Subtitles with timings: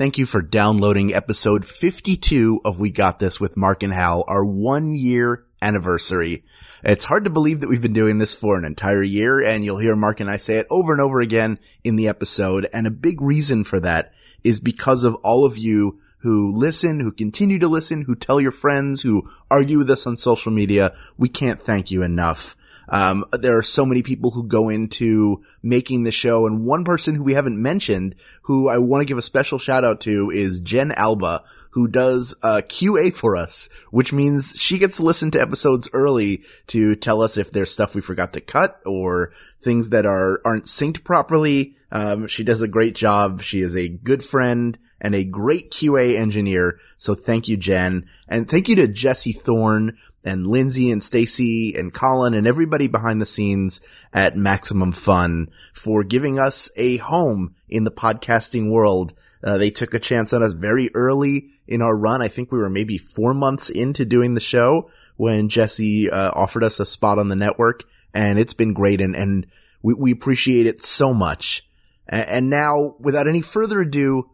[0.00, 4.42] Thank you for downloading episode 52 of We Got This with Mark and Hal, our
[4.42, 6.42] one year anniversary.
[6.82, 9.76] It's hard to believe that we've been doing this for an entire year and you'll
[9.76, 12.66] hear Mark and I say it over and over again in the episode.
[12.72, 17.12] And a big reason for that is because of all of you who listen, who
[17.12, 20.94] continue to listen, who tell your friends, who argue with us on social media.
[21.18, 22.56] We can't thank you enough.
[22.90, 27.14] Um, there are so many people who go into making the show and one person
[27.14, 30.60] who we haven't mentioned who I want to give a special shout out to is
[30.60, 35.40] Jen Alba, who does uh, QA for us, which means she gets to listen to
[35.40, 40.04] episodes early to tell us if there's stuff we forgot to cut or things that
[40.04, 41.76] are aren't synced properly.
[41.92, 43.42] Um, she does a great job.
[43.42, 46.78] She is a good friend and a great QA engineer.
[46.96, 51.92] So thank you, Jen, and thank you to Jesse Thorn and Lindsay and Stacy and
[51.92, 53.80] Colin and everybody behind the scenes
[54.12, 59.14] at Maximum Fun for giving us a home in the podcasting world.
[59.42, 62.20] Uh, they took a chance on us very early in our run.
[62.20, 66.64] I think we were maybe four months into doing the show when Jesse uh, offered
[66.64, 69.46] us a spot on the network and it's been great and, and
[69.82, 71.66] we, we appreciate it so much.
[72.06, 74.30] And, and now without any further ado,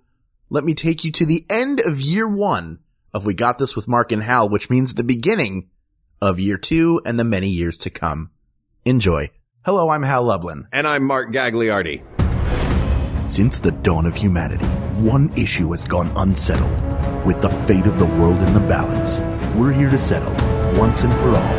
[0.49, 2.81] let me take you to the end of year one
[3.13, 5.71] of We Got This with Mark and Hal, which means the beginning
[6.21, 8.31] of year two and the many years to come.
[8.85, 9.31] Enjoy.
[9.65, 10.67] Hello, I'm Hal Lublin.
[10.73, 12.03] And I'm Mark Gagliardi.
[13.27, 14.65] Since the dawn of humanity,
[14.97, 16.71] one issue has gone unsettled.
[17.27, 19.21] With the fate of the world in the balance,
[19.57, 20.33] we're here to settle,
[20.79, 21.55] once and for all,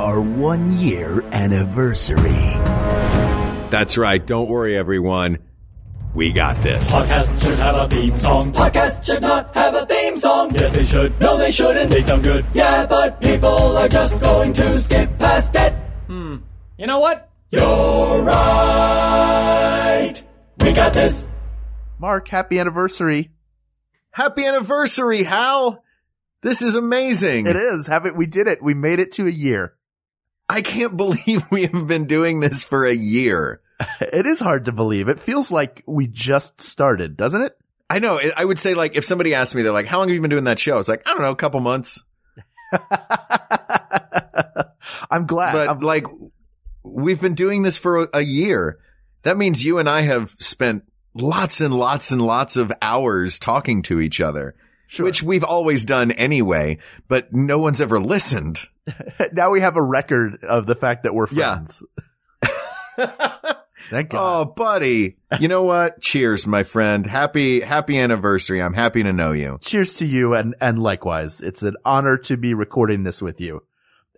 [0.00, 2.58] our one year anniversary.
[3.70, 4.26] That's right.
[4.26, 5.38] Don't worry, everyone.
[6.14, 6.92] We got this.
[6.92, 8.52] Podcast should have a theme song.
[8.52, 10.54] Podcast should not have a theme song.
[10.54, 11.18] Yes, they should.
[11.18, 11.88] No, they shouldn't.
[11.88, 12.44] They sound good.
[12.52, 15.72] Yeah, but people are just going to skip past it.
[16.08, 16.36] Hmm.
[16.76, 17.30] You know what?
[17.50, 20.22] You're right.
[20.60, 21.26] We got this.
[21.98, 23.30] Mark, happy anniversary.
[24.10, 25.82] Happy anniversary, Hal.
[26.42, 27.46] This is amazing.
[27.46, 27.86] It is.
[27.86, 28.14] Have it.
[28.14, 28.62] We did it.
[28.62, 29.74] We made it to a year.
[30.46, 33.62] I can't believe we have been doing this for a year.
[34.00, 35.08] It is hard to believe.
[35.08, 37.56] It feels like we just started, doesn't it?
[37.88, 38.20] I know.
[38.36, 40.30] I would say like if somebody asked me, they're like, "How long have you been
[40.30, 42.02] doing that show?" It's like I don't know, a couple months.
[45.10, 45.52] I'm glad.
[45.52, 46.06] But I'm- like,
[46.82, 48.78] we've been doing this for a, year.
[49.24, 50.84] That means you and I have spent
[51.14, 54.54] lots and lots and lots of hours talking to each other,
[54.86, 55.04] Sure.
[55.04, 56.78] which we've always done anyway,
[57.08, 58.58] but no one's ever listened.
[59.32, 61.64] now we have a record of the fact that we're Yeah.
[63.92, 64.02] Friends.
[64.02, 64.40] Thank God.
[64.40, 65.16] Oh, buddy.
[65.40, 66.00] You know what?
[66.00, 67.06] Cheers, my friend.
[67.06, 68.60] Happy, happy anniversary.
[68.60, 69.58] I'm happy to know you.
[69.62, 71.40] Cheers to you and, and likewise.
[71.40, 73.62] It's an honor to be recording this with you.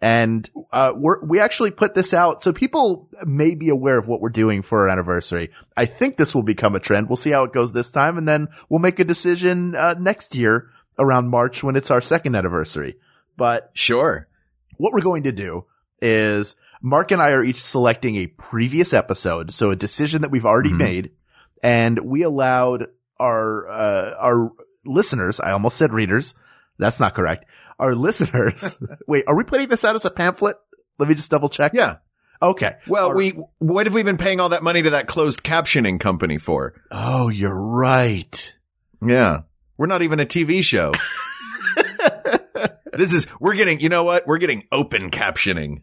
[0.03, 4.21] And, uh, we're, we actually put this out so people may be aware of what
[4.21, 5.51] we're doing for our anniversary.
[5.77, 7.09] I think this will become a trend.
[7.09, 10.35] We'll see how it goes this time and then we'll make a decision, uh, next
[10.35, 12.97] year around March when it's our second anniversary.
[13.37, 14.29] But Sure.
[14.77, 15.65] what we're going to do
[16.03, 16.55] is
[16.87, 20.71] Mark and I are each selecting a previous episode, so a decision that we've already
[20.73, 20.77] Mhm.
[20.79, 21.11] made,
[21.63, 24.51] and we allowed our uh, our
[24.85, 25.41] listeners.
[25.41, 26.35] I almost said readers.
[26.79, 27.47] That's not correct.
[27.79, 28.77] Our listeners.
[29.09, 30.57] wait, are we putting this out as a pamphlet?
[30.99, 31.73] Let me just double check.
[31.75, 31.97] Yeah.
[32.43, 32.75] Okay.
[32.87, 33.31] Well, Our- we,
[33.61, 36.75] what have we been paying all that money to that closed captioning company for?
[36.91, 38.55] Oh, you're right.
[39.01, 39.43] Yeah.
[39.79, 40.93] We're not even a TV show.
[42.93, 44.27] this is, we're getting, you know what?
[44.27, 45.83] We're getting open captioning.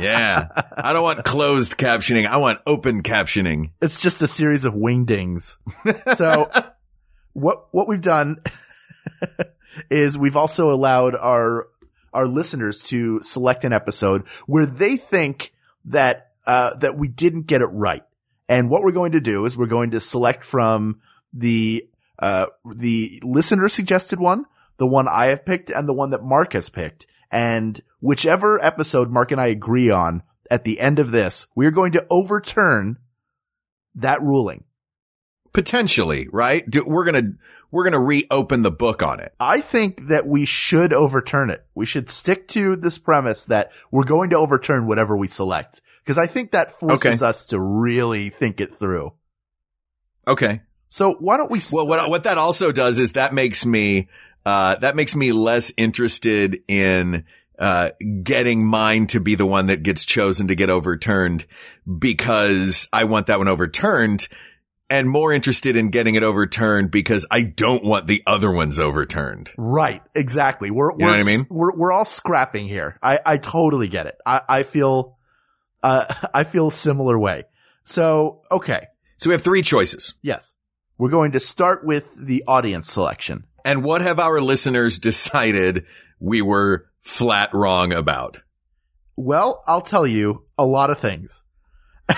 [0.00, 0.48] Yeah.
[0.76, 2.26] I don't want closed captioning.
[2.26, 3.70] I want open captioning.
[3.80, 5.56] It's just a series of wingdings.
[6.16, 6.50] So
[7.32, 8.42] what what we've done
[9.90, 11.68] is we've also allowed our
[12.12, 15.52] our listeners to select an episode where they think
[15.86, 18.04] that uh, that we didn't get it right.
[18.48, 21.00] And what we're going to do is we're going to select from
[21.32, 21.88] the
[22.18, 24.44] uh, the listener suggested one,
[24.76, 27.06] the one I have picked, and the one that Mark has picked.
[27.30, 31.70] And whichever episode Mark and I agree on at the end of this, we are
[31.70, 32.98] going to overturn
[33.94, 34.64] that ruling.
[35.52, 36.68] Potentially, right?
[36.68, 37.32] Do, we're going to,
[37.70, 39.34] we're going to reopen the book on it.
[39.38, 41.64] I think that we should overturn it.
[41.74, 45.80] We should stick to this premise that we're going to overturn whatever we select.
[46.06, 47.28] Cause I think that forces Okay.
[47.28, 49.12] us to really think it through.
[50.26, 50.60] Okay.
[50.88, 51.60] So why don't we?
[51.72, 54.08] Well, what, what that also does is that makes me,
[54.44, 57.24] uh, that makes me less interested in,
[57.58, 57.90] uh,
[58.22, 61.46] getting mine to be the one that gets chosen to get overturned
[61.98, 64.28] because I want that one overturned
[64.90, 69.50] and more interested in getting it overturned because I don't want the other ones overturned.
[69.56, 70.02] Right.
[70.14, 70.70] Exactly.
[70.70, 71.46] We're, know we're, what I mean?
[71.48, 72.98] we're, we're all scrapping here.
[73.02, 74.16] I, I totally get it.
[74.26, 75.16] I, I feel,
[75.82, 77.44] uh, I feel a similar way.
[77.84, 78.86] So, okay.
[79.16, 80.14] So we have three choices.
[80.22, 80.54] Yes.
[80.98, 83.44] We're going to start with the audience selection.
[83.64, 85.86] And what have our listeners decided
[86.20, 88.42] we were flat wrong about?
[89.16, 91.42] Well, I'll tell you a lot of things.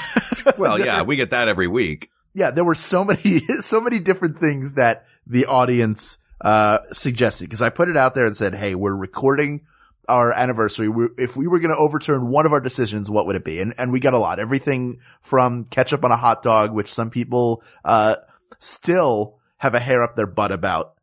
[0.58, 2.10] Well, yeah, we get that every week.
[2.32, 7.50] yeah, there were so many, so many different things that the audience, uh, suggested.
[7.50, 9.62] Cause I put it out there and said, Hey, we're recording
[10.08, 10.88] our anniversary.
[10.88, 13.60] we if we were going to overturn one of our decisions, what would it be?
[13.60, 17.10] And, and we got a lot, everything from ketchup on a hot dog, which some
[17.10, 18.16] people, uh,
[18.60, 20.94] still have a hair up their butt about,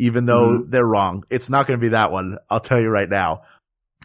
[0.00, 1.24] even though they're wrong.
[1.28, 2.38] It's not going to be that one.
[2.48, 3.42] I'll tell you right now.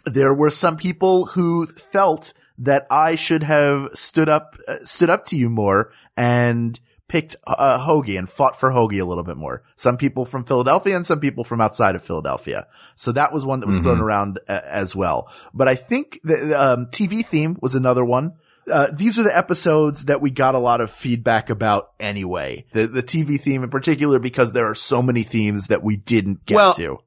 [0.04, 5.24] There were some people who felt that I should have stood up, uh, stood up
[5.26, 6.78] to you more and
[7.08, 9.62] picked uh, Hoagie and fought for Hoagie a little bit more.
[9.76, 12.66] Some people from Philadelphia and some people from outside of Philadelphia.
[12.94, 15.30] So that was one that was thrown around uh, as well.
[15.54, 18.34] But I think the um, TV theme was another one.
[18.70, 22.66] Uh, these are the episodes that we got a lot of feedback about anyway.
[22.72, 26.44] The the TV theme in particular because there are so many themes that we didn't
[26.46, 26.98] get Well, to.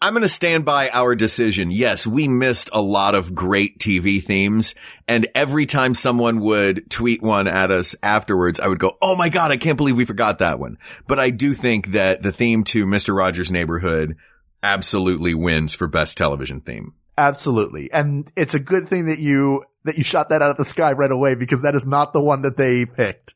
[0.00, 1.70] I'm going to stand by our decision.
[1.70, 4.74] Yes, we missed a lot of great TV themes.
[5.06, 9.28] And every time someone would tweet one at us afterwards, I would go, Oh my
[9.28, 10.78] God, I can't believe we forgot that one.
[11.06, 13.16] But I do think that the theme to Mr.
[13.16, 14.16] Rogers' Neighborhood
[14.60, 16.94] absolutely wins for best television theme.
[17.16, 17.92] Absolutely.
[17.92, 20.92] And it's a good thing that you, that you shot that out of the sky
[20.92, 23.34] right away because that is not the one that they picked.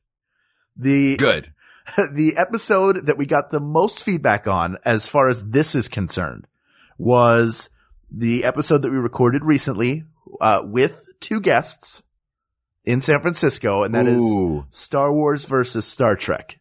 [0.77, 1.53] The, Good.
[2.13, 6.47] the episode that we got the most feedback on as far as this is concerned
[6.99, 7.71] was
[8.11, 10.05] the episode that we recorded recently,
[10.41, 12.03] uh, with two guests
[12.85, 13.83] in San Francisco.
[13.83, 14.67] And that is Ooh.
[14.71, 16.59] Star Wars versus Star Trek.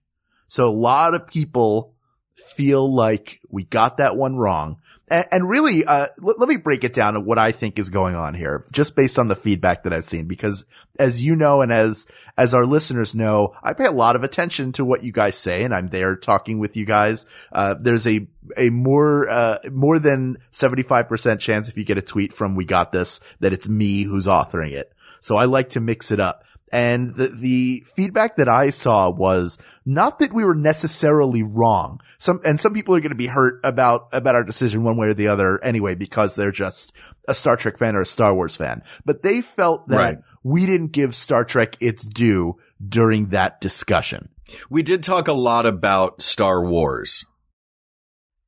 [0.48, 1.94] So a lot of people
[2.36, 4.78] feel like we got that one wrong.
[5.08, 7.90] And, and really, uh, let, let me break it down to what I think is
[7.90, 10.66] going on here, just based on the feedback that I've seen, because
[10.98, 12.08] as you know, and as,
[12.38, 15.64] as our listeners know, I pay a lot of attention to what you guys say,
[15.64, 17.26] and I'm there talking with you guys.
[17.52, 22.34] Uh, there's a, a more, uh, more than 75% chance if you get a tweet
[22.34, 24.92] from We Got This that it's me who's authoring it.
[25.20, 26.45] So I like to mix it up.
[26.72, 32.02] And the, the feedback that I saw was not that we were necessarily wrong.
[32.18, 35.08] Some, and some people are going to be hurt about, about our decision one way
[35.08, 36.92] or the other anyway, because they're just
[37.28, 38.82] a Star Trek fan or a Star Wars fan.
[39.06, 40.18] But they felt that Right.
[40.44, 44.30] we didn't give Star Trek its due during that discussion.
[44.70, 47.26] We did talk a lot about Star Wars.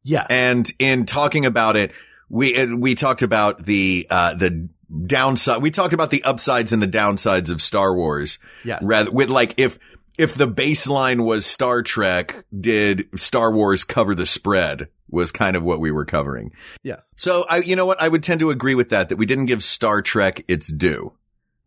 [0.03, 0.25] Yeah.
[0.29, 1.91] And in talking about it,
[2.29, 4.69] we, we talked about the, uh, the
[5.05, 5.61] downside.
[5.61, 8.39] We talked about the upsides and the downsides of Star Wars.
[8.63, 8.81] yes.
[8.83, 9.77] Rather with like, if,
[10.17, 15.63] if the baseline was Star Trek, did Star Wars cover the spread was kind of
[15.63, 16.51] what we were covering.
[16.83, 17.13] yes.
[17.15, 18.01] So I, you know what?
[18.01, 21.13] I would tend to agree with that, that we didn't give Star Trek its due.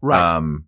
[0.02, 0.36] Right.
[0.36, 0.66] Um,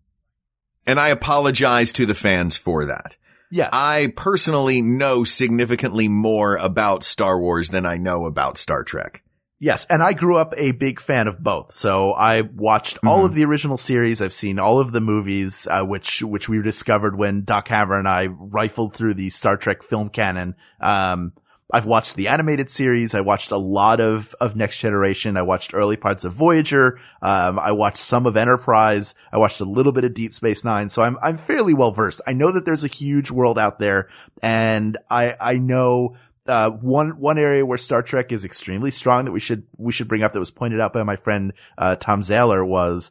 [0.87, 3.17] and I apologize to the fans for that.
[3.51, 3.69] Yeah.
[3.73, 9.22] I personally know significantly more about Star Wars than I know about Star Trek.
[9.65, 11.73] Yes, and I grew up a big fan of both.
[11.73, 13.27] So I watched all Mm-hmm.
[13.27, 14.21] of the original series.
[14.21, 18.09] I've seen all of the movies, uh, which which we discovered when Doc Haver and
[18.09, 20.57] I rifled through the Star Trek film canon.
[20.81, 21.33] Um,
[21.73, 23.15] I've watched the animated series.
[23.15, 25.37] I watched a lot of of Next Generation.
[25.37, 26.99] I watched early parts of Voyager.
[27.23, 29.15] Um, I watched some of Enterprise.
[29.33, 30.89] I watched a little bit of Deep Space Nine.
[30.91, 32.21] So I'm I'm fairly well versed.
[32.27, 34.09] I know that there's a huge world out there,
[34.43, 36.17] and I I know
[36.53, 40.09] uh, one, one area where Star Trek is extremely strong that we should, we should
[40.09, 43.11] bring up that was pointed out by my friend, uh, Tom Zeller was,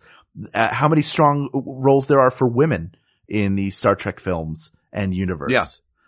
[0.54, 2.96] uh, how many strong roles there are for women
[3.28, 5.52] in the Star Trek films and universe.
[5.52, 5.66] Yeah.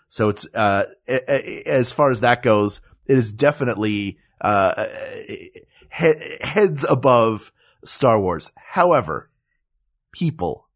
[0.08, 4.86] So it's, uh, a- a- as far as that goes, it is definitely, uh,
[5.28, 7.52] he- heads above
[7.84, 8.52] Star Wars.
[8.74, 9.30] However,
[10.12, 10.68] people,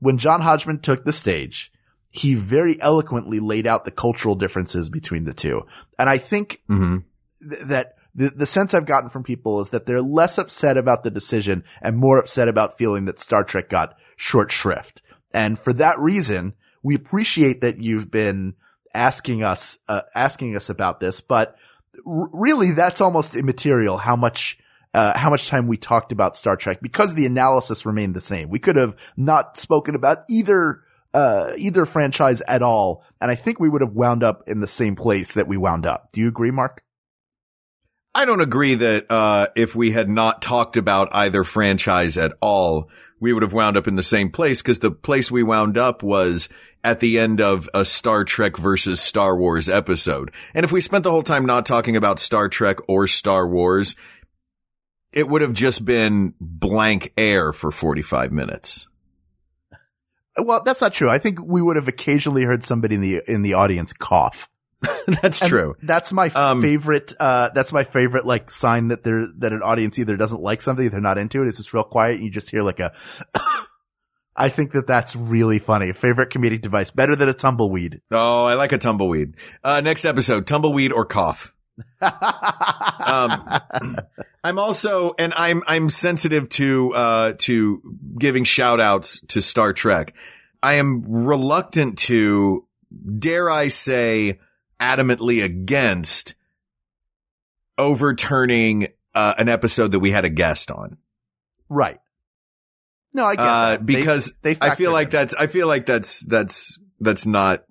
[0.00, 1.72] when John Hodgman took the stage,
[2.10, 5.62] he very eloquently laid out the cultural differences between the two.
[5.98, 6.98] And I think Mm-hmm.
[7.50, 11.04] th- that the, the sense I've gotten from people is that they're less upset about
[11.04, 15.02] the decision and more upset about feeling that Star Trek got short shrift.
[15.32, 18.54] And for that reason, we appreciate that you've been
[18.94, 21.54] asking us, uh, asking us about this, but
[22.06, 24.58] r- really that's almost immaterial how much
[24.94, 28.48] uh, how much time we talked about Star Trek because the analysis remained the same.
[28.48, 30.80] We could have not spoken about either
[31.18, 34.68] uh, either franchise at all, and I think we would have wound up in the
[34.68, 36.10] same place that we wound up.
[36.12, 36.80] Do you agree, Mark?
[38.14, 42.88] I don't agree that, uh, if we had not talked about either franchise at all,
[43.18, 46.04] we would have wound up in the same place because the place we wound up
[46.04, 46.48] was
[46.84, 50.30] at the end of a Star Trek versus Star Wars episode.
[50.54, 53.96] And if we spent the whole time not talking about Star Trek or Star Wars,
[55.12, 58.87] it would have just been blank air for 45 minutes.
[60.38, 61.10] Well, that's not true.
[61.10, 64.48] I think we would have occasionally heard somebody in the in the audience cough.
[65.22, 65.74] That's And true.
[65.82, 67.12] That's my Um, favorite.
[67.18, 70.88] Uh, that's my favorite like sign that they're that an audience either doesn't like something,
[70.88, 71.48] they're not into it.
[71.48, 72.92] It's just real quiet, and you just hear like a.
[74.36, 75.92] I think that that's really funny.
[75.92, 78.02] Favorite comedic device, better than a tumbleweed.
[78.12, 79.34] Oh, I like a tumbleweed.
[79.64, 81.52] Uh, next episode, tumbleweed or cough.
[82.00, 83.60] Um,
[84.44, 87.82] I'm also, and I'm, I'm sensitive to, uh, to
[88.18, 90.14] giving shout outs to Star Trek.
[90.62, 92.66] I am reluctant to,
[93.18, 94.38] dare I say,
[94.80, 96.34] adamantly against
[97.76, 100.98] overturning, uh, an episode that we had a guest on.
[101.68, 102.00] right.
[103.14, 103.86] No, I get Uh, that.
[103.86, 105.12] Because they, I feel like in.
[105.12, 107.64] that's, I feel like that's, that's, that's not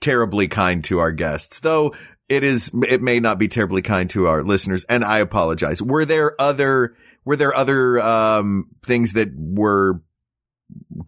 [0.00, 1.92] terribly kind to our guests, though
[2.28, 4.84] it is, it may not be terribly kind to our listeners.
[4.88, 5.80] And I apologize.
[5.80, 10.02] Were there other, were there other, um, things that were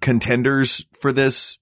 [0.00, 1.58] contenders for this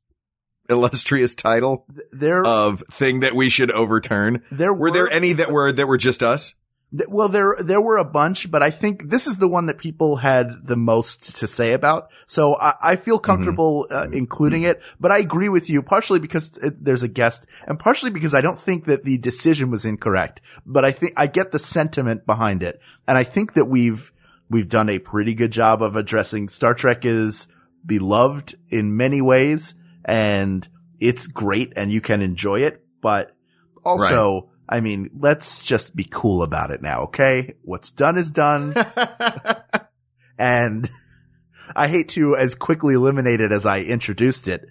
[0.68, 2.44] illustrious title there.
[2.44, 4.42] of thing that we should overturn?
[4.50, 6.54] there Were there any that were, that were just us?
[6.92, 10.16] Well, there there were a bunch, but I think this is the one that people
[10.16, 12.10] had the most to say about.
[12.26, 14.80] So I, I feel comfortable uh, including it.
[15.00, 18.40] But I agree with you, partially because it, there's a guest, and partially because I
[18.40, 20.40] don't think that the decision was incorrect.
[20.64, 24.12] But I think I get the sentiment behind it, and I think that we've
[24.48, 27.48] we've done a pretty good job of addressing Star Trek is
[27.84, 29.74] beloved in many ways,
[30.04, 30.66] and
[31.00, 33.34] it's great, and you can enjoy it, but
[33.84, 34.50] also.
[34.68, 37.54] I mean, let's just be cool about it now, okay?
[37.62, 38.74] What's done is done.
[40.38, 40.90] and
[41.74, 44.66] I hate to as quickly eliminate it as I introduced it,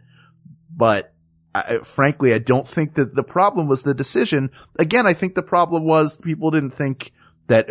[0.75, 1.14] but
[1.54, 4.52] I, frankly, I don't think that the problem was the decision.
[4.78, 7.14] Again, I think the problem was people didn't think
[7.48, 7.70] that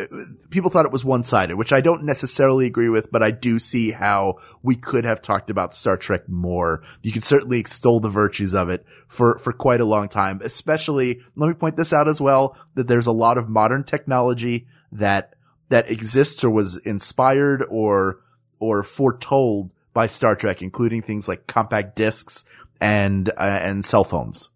[0.50, 3.58] people thought it was one sided, which I don't necessarily agree with, but I do
[3.58, 6.82] see how we could have talked about Star Trek more.
[7.02, 11.20] You can certainly extol the virtues of it for, for quite a long time, especially,
[11.34, 15.34] let me point this out as well, that there's a lot of modern technology that,
[15.70, 18.20] that exists or was inspired or,
[18.60, 22.44] or foretold by Star Trek, including things like compact discs
[22.80, 24.50] and, uh, and cell phones.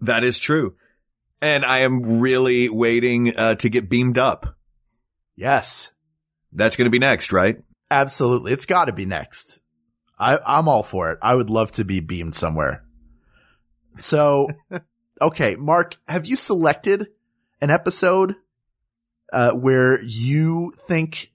[0.00, 0.74] That is true.
[1.40, 4.56] And I am really waiting, uh, to get beamed up.
[5.36, 5.90] Yes.
[6.52, 7.58] That's going to be next, right?
[7.90, 8.52] Absolutely.
[8.52, 9.60] It's got to be next.
[10.18, 11.18] I, I'm all for it.
[11.20, 12.84] I would love to be beamed somewhere.
[13.98, 14.48] So,
[15.20, 17.08] okay, Mark, have you selected
[17.60, 18.34] an episode
[19.32, 21.32] uh, where you think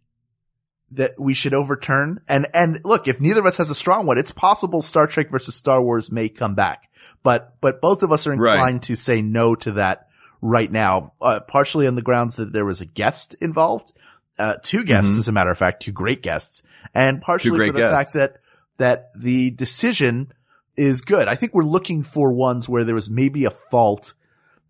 [0.91, 2.21] that we should overturn?
[2.27, 5.29] And and look, if neither of us has a strong one, it's possible Star Trek
[5.29, 6.90] versus Star Wars may come back.
[7.23, 8.53] But but both of us are Right.
[8.55, 10.07] inclined to say no to that
[10.41, 13.93] right now, uh, partially on the grounds that there was a guest involved,
[14.39, 15.19] uh, two guests, Mhm.
[15.19, 16.63] as a matter of fact, two great guests,
[16.95, 17.95] and partially for the guests.
[17.95, 18.37] fact that
[18.77, 20.31] that the decision
[20.75, 21.27] is good.
[21.27, 24.13] I think we're looking for ones where there was maybe a fault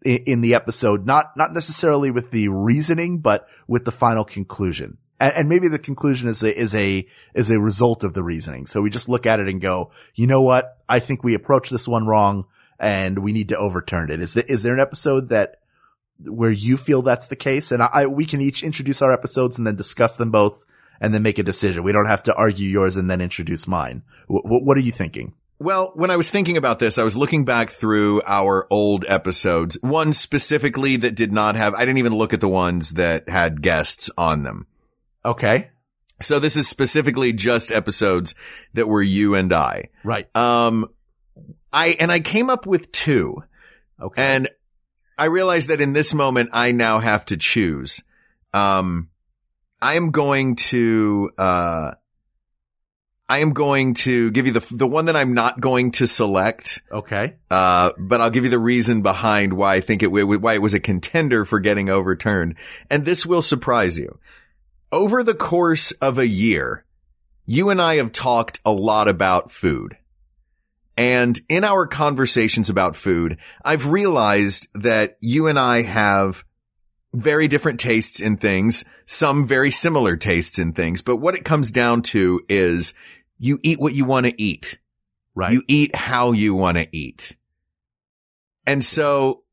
[0.03, 4.97] in, in the episode, not not necessarily with the reasoning, but with the final conclusion.
[5.21, 8.65] And, and maybe the conclusion is a is a is a result of the reasoning.
[8.65, 10.79] So we just look at it and go, you know what?
[10.89, 12.45] I think we approached this one wrong,
[12.79, 14.19] and we need to overturn it.
[14.19, 15.57] Is there, is there an episode that
[16.25, 17.71] where you feel that's the case?
[17.71, 20.65] And I, I we can each introduce our episodes and then discuss them both,
[20.99, 21.83] and then make a decision.
[21.83, 24.01] We don't have to argue yours and then introduce mine.
[24.27, 25.35] W- what are you thinking?
[25.59, 29.77] Well, when I was thinking about this, I was looking back through our old episodes,
[29.81, 33.61] one specifically that did not have, I didn't even look at the ones that had
[33.61, 34.65] guests on them.
[35.23, 35.69] Okay,
[36.19, 38.35] So this is specifically just episodes
[38.73, 39.89] that were you and I.
[40.03, 40.27] right.
[40.35, 40.89] Um,
[41.73, 43.43] I, and I came up with two
[44.01, 44.49] Okay, and
[45.17, 48.03] I realized that in this moment, I now have to choose.
[48.53, 49.09] Um,
[49.81, 51.91] I am going to, uh,
[53.29, 56.81] I am going to give you the, the one that I'm not going to select.
[56.91, 60.61] okay, Uh, but I'll give you the reason behind why I think it, why it
[60.61, 62.55] was a contender for getting overturned.
[62.89, 64.19] And this will surprise you.
[64.91, 66.85] Over the course of a year,
[67.45, 69.97] you and I have talked a lot about food.
[70.97, 76.43] And in our conversations about food, I've realized that you and I have
[77.13, 81.71] very different tastes in things, some very similar tastes in things, but what it comes
[81.71, 82.93] down to is
[83.37, 84.77] you eat what you want to eat.
[85.35, 85.53] right.
[85.53, 87.35] You eat how you want to eat.
[88.67, 89.43] And so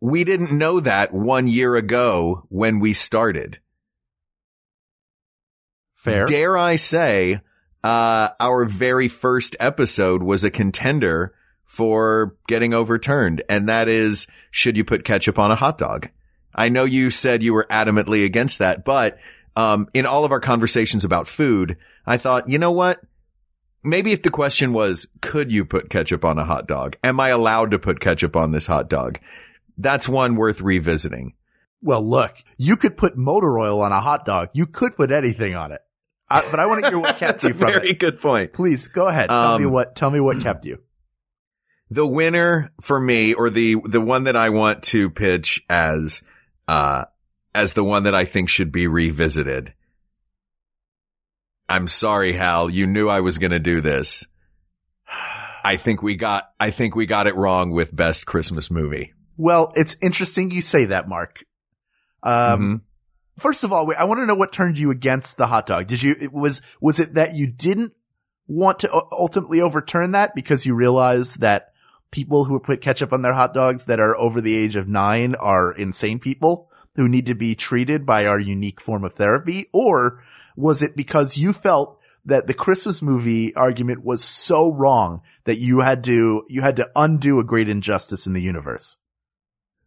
[0.00, 3.58] we didn't know that one year ago when we started.
[6.04, 6.24] Fair.
[6.24, 7.40] Dare I say,
[7.82, 11.34] uh, our very first episode was a contender
[11.64, 13.42] for getting overturned.
[13.48, 16.08] And that is, should you put ketchup on a hot dog?
[16.54, 19.18] I know you said you were adamantly against that, but,
[19.56, 23.00] um, in all of our conversations about food, I thought, you know what?
[23.84, 26.96] maybe if the question was, could you put ketchup on a hot dog?
[27.04, 29.20] Am I allowed to put ketchup on this hot dog?
[29.76, 31.34] That's one worth revisiting.
[31.82, 34.48] Well, look, you could put motor oil on a hot dog.
[34.54, 35.82] You could put anything on it.
[36.30, 37.98] I, but I want to hear what kept That's you a from very it.
[37.98, 38.52] good point.
[38.52, 39.28] Please go ahead.
[39.28, 39.94] Tell me Um, what.
[39.94, 40.78] Tell me what kept you.
[41.90, 46.22] The winner for me, or the, the one that I want to pitch as,
[46.66, 47.04] uh,
[47.54, 49.74] as the one that I think should be revisited.
[51.68, 52.68] I'm sorry, Hal.
[52.70, 54.24] You knew I was going to do this.
[55.64, 59.12] I think we got, I think we got it wrong with best Christmas movie.
[59.36, 61.44] Well, it's interesting you say that, Mark.
[62.22, 62.80] Um, Mhm.
[63.38, 65.86] First of all, I want to know what turned you against the hot dog.
[65.86, 67.92] Did you, it was, was it that you didn't
[68.46, 71.72] want to ultimately overturn that because you realized that
[72.10, 75.34] people who put ketchup on their hot dogs that are over the age of nine
[75.34, 79.66] are insane people who need to be treated by our unique form of therapy?
[79.72, 80.22] Or
[80.56, 85.80] was it because you felt that the Christmas movie argument was so wrong that you
[85.80, 88.96] had to, you had to undo a great injustice in the universe?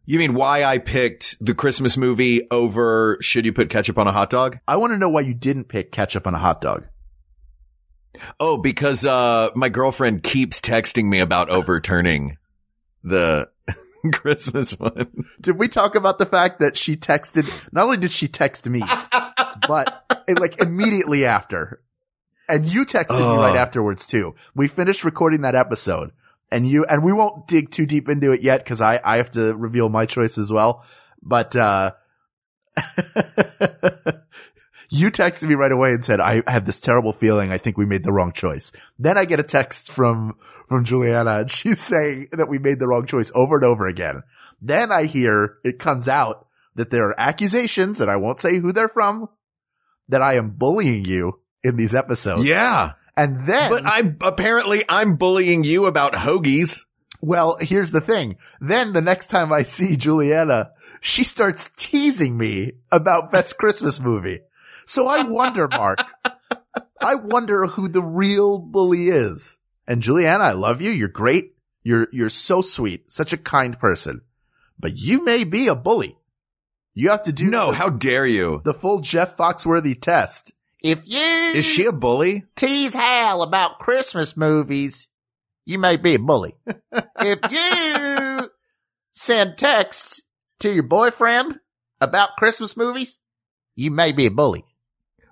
[0.08, 4.12] You mean why I picked the Christmas movie over should you put ketchup on a
[4.12, 4.58] hot dog?
[4.66, 6.86] I want to know why you didn't pick ketchup on a hot dog.
[8.40, 12.38] Oh, because, uh, my girlfriend keeps texting me about overturning
[13.04, 13.50] the
[14.14, 15.26] Christmas one.
[15.42, 17.70] Did we talk about the fact that she texted?
[17.70, 18.80] Not only did she text me,
[19.68, 21.82] but it, like immediately after,
[22.48, 24.36] and you texted me right afterwards too.
[24.54, 26.12] We finished recording that episode,
[26.50, 29.30] and you and we won't dig too deep into it yet because I I have
[29.32, 30.84] to reveal my choice as well.
[31.22, 31.92] But uh
[34.90, 37.52] you texted me right away and said I have this terrible feeling.
[37.52, 38.72] I think we made the wrong choice.
[38.98, 40.36] Then I get a text from
[40.68, 44.22] from Juliana, and she's saying that we made the wrong choice over and over again.
[44.60, 48.72] Then I hear it comes out that there are accusations, and I won't say who
[48.72, 49.28] they're from,
[50.08, 52.44] that I am bullying you in these episodes.
[52.44, 52.92] Yeah.
[53.18, 56.84] And then, But I, apparently I'm bullying you about hoagies.
[57.20, 58.36] well, here's the thing.
[58.60, 64.40] Then the next time I see Juliana, she starts teasing me about best Christmas movie.
[64.86, 65.98] So I wonder, Mark,
[67.00, 69.58] I wonder who the real bully is.
[69.86, 70.90] And Juliana, I love you.
[70.90, 71.54] You're great.
[71.82, 73.12] You're, you're so sweet.
[73.12, 74.20] Such a kind person,
[74.78, 76.16] but you may be a bully.
[76.94, 78.60] You have to do No, the, how dare you?
[78.64, 80.52] the full Jeff Foxworthy test.
[80.82, 81.20] If you
[81.56, 82.44] Is she a bully?
[82.56, 85.08] tease Hal about Christmas movies,
[85.66, 86.54] you may be a bully.
[87.20, 88.50] if you
[89.12, 90.22] send texts
[90.60, 91.58] to your boyfriend
[92.00, 93.18] about Christmas movies,
[93.74, 94.64] you may be a bully.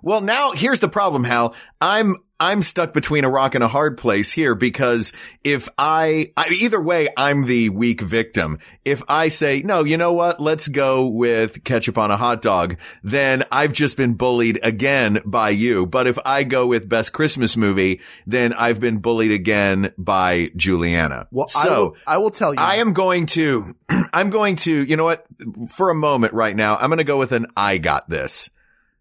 [0.03, 1.55] Well, now here's the problem, Hal.
[1.81, 6.49] I'm, I'm stuck between a rock and a hard place here because if I, I,
[6.51, 8.59] either way, I'm the weak victim.
[8.85, 10.38] If I say, no, you know what?
[10.38, 15.51] Let's go with ketchup on a hot dog, then I've just been bullied again by
[15.51, 15.87] you.
[15.87, 21.29] But if I go with best Christmas movie, then I've been bullied again by Juliana.
[21.31, 22.61] Well, I, so will, I will tell you.
[22.61, 25.27] I am going to, I'm going to, you know what?
[25.70, 28.51] For a moment right now, I'm going to go with an I got this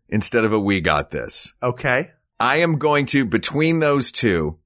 [0.07, 1.51] instead of a we got this.
[1.61, 2.11] okay.
[2.39, 4.57] I am going to, between those two,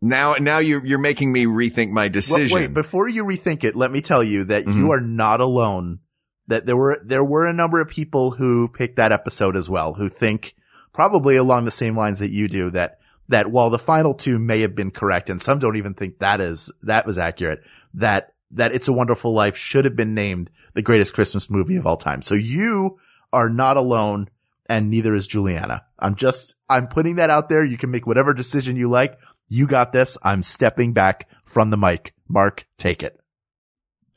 [0.00, 2.54] now, now you're, you're making me rethink my Well, decision.
[2.54, 4.76] wait, before you rethink it, let me tell you that Mhm.
[4.76, 6.00] you are not alone.
[6.48, 9.94] That there were, there were a number of people who picked that episode as well,
[9.94, 10.54] who think
[10.92, 14.60] probably along the same lines that you do that, that while the final two may
[14.62, 17.60] have been correct, and some don't even think that is, that was accurate,
[17.94, 21.86] that, that It's a Wonderful Life should have been named the greatest Christmas movie of
[21.86, 22.22] all time.
[22.22, 22.98] So you
[23.32, 24.28] are not alone
[24.72, 25.84] and neither is Juliana.
[25.98, 27.62] I'm just, I'm putting that out there.
[27.62, 29.18] You can make whatever decision you like.
[29.50, 30.16] You got this.
[30.22, 32.14] I'm stepping back from the mic.
[32.26, 33.20] Mark, take it.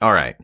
[0.01, 0.37] All right.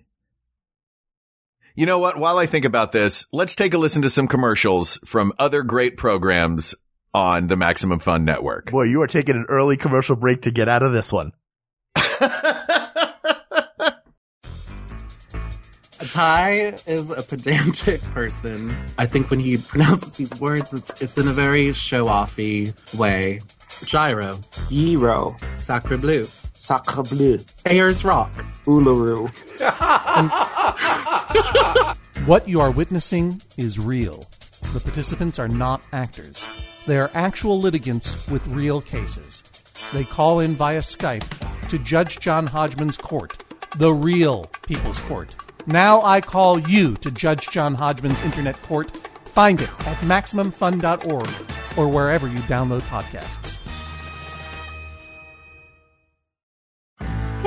[1.75, 2.17] You know what?
[2.17, 5.95] While I think about this, let's take a listen to some commercials from other great
[5.95, 6.75] programs
[7.13, 8.69] on the Maximum Fun Network.
[8.69, 11.31] Boy, you are taking an early commercial break to get out of this one.
[16.09, 18.75] Ty is a pedantic person.
[18.97, 23.41] I think when he pronounces these words, it's it's in a very show-offy way.
[23.85, 28.31] Gyro, Gyro, Sacre Bleu, Sacre Bleu, Ayers Rock,
[28.65, 29.29] Uluru.
[32.27, 34.25] What you are witnessing is real.
[34.73, 36.83] The participants are not actors.
[36.85, 39.43] They are actual litigants with real cases.
[39.91, 41.25] They call in via Skype
[41.69, 43.43] to Judge John Hodgman's court,
[43.77, 45.33] the real People's Court.
[45.65, 48.97] Now I call you to Judge John Hodgman's internet court.
[49.25, 51.29] Find it at MaximumFun.org
[51.77, 53.50] or wherever you download podcasts.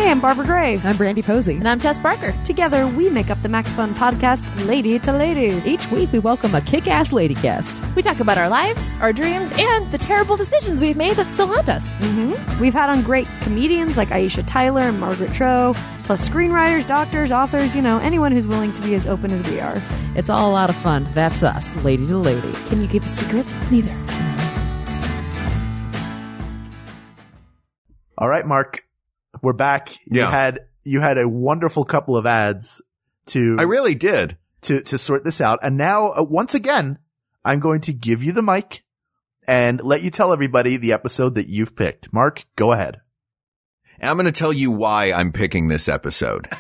[0.05, 0.79] Hey, I'm Barbara Gray.
[0.85, 1.57] I'm Brandie Posey.
[1.57, 2.35] And I'm Tess Barker.
[2.45, 5.63] Together, we make up the Max Fun podcast, Lady to Lady.
[5.65, 7.75] Each week, we welcome a kick ass lady guest.
[7.97, 11.47] We talk about our lives, our dreams, and the terrible decisions we've made that still
[11.47, 11.91] haunt us.
[11.95, 12.61] Mm-hmm.
[12.61, 17.75] We've had on great comedians like Aisha Tyler and Margaret Cho, plus screenwriters, doctors, authors,
[17.75, 19.83] you know, anyone who's willing to be as open as we are.
[20.17, 21.09] It's all a lot of fun.
[21.15, 22.53] That's us, lady to lady.
[22.67, 23.47] Can you keep a secret?
[23.71, 23.97] Neither.
[28.19, 28.85] All right, Mark,
[29.43, 29.99] we're back.
[30.07, 30.27] Yeah.
[30.27, 32.83] You had you had a wonderful couple of ads
[33.27, 34.37] to I really did.
[34.63, 36.99] to to sort this out, and now uh, once again,
[37.45, 38.83] I'm going to give you the mic
[39.47, 42.13] and let you tell everybody the episode that you've picked.
[42.13, 43.01] Mark, go ahead.
[44.01, 46.49] And I'm going to tell you why I'm picking this episode.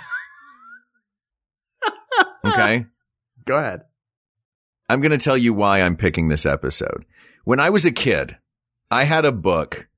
[2.45, 2.87] okay.
[3.45, 3.83] Go ahead.
[4.89, 7.05] I'm going to tell you why I'm picking this episode.
[7.45, 8.37] When I was a kid,
[8.91, 9.89] I had a book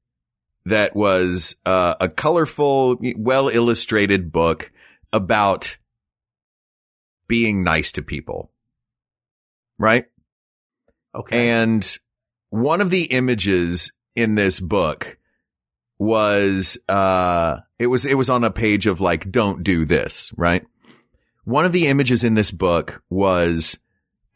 [0.67, 4.73] that was uh, a colorful, well illustrated book
[5.13, 5.79] about
[7.29, 8.51] being nice to people.
[9.79, 10.07] Right?
[11.15, 11.51] Okay.
[11.51, 11.99] And
[12.51, 15.19] one of the images in this book
[15.99, 20.65] was, uh, it was, it was on a page of like, don't do this, right?
[21.45, 23.79] One of the images in this book was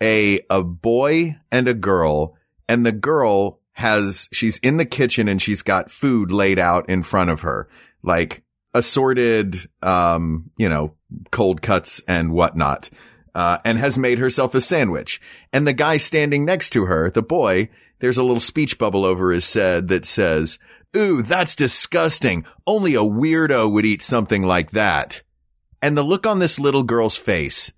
[0.00, 2.36] a, a boy and a girl
[2.68, 7.02] and the girl has, she's in the kitchen and she's got food laid out in
[7.02, 7.68] front of her,
[8.02, 10.94] like assorted, um, you know,
[11.30, 12.90] cold cuts and whatnot,
[13.34, 15.20] uh, and has made herself a sandwich.
[15.52, 19.32] And the guy standing next to her, the boy, there's a little speech bubble over
[19.32, 20.58] his head that says,
[20.96, 22.44] Ooh, that's disgusting.
[22.66, 25.22] Only a weirdo would eat something like that.
[25.82, 27.72] And the look on this little girl's face,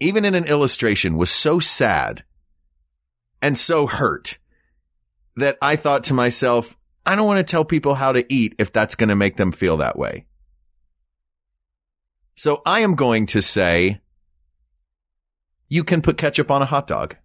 [0.00, 2.24] even in an illustration, was so sad
[3.40, 4.38] and so hurt
[5.36, 8.72] that I thought to myself, I don't want to tell people how to eat if
[8.72, 10.26] that's going to make them feel that way.
[12.34, 14.00] So I am going to say,
[15.68, 17.16] you can put ketchup on a hot dog.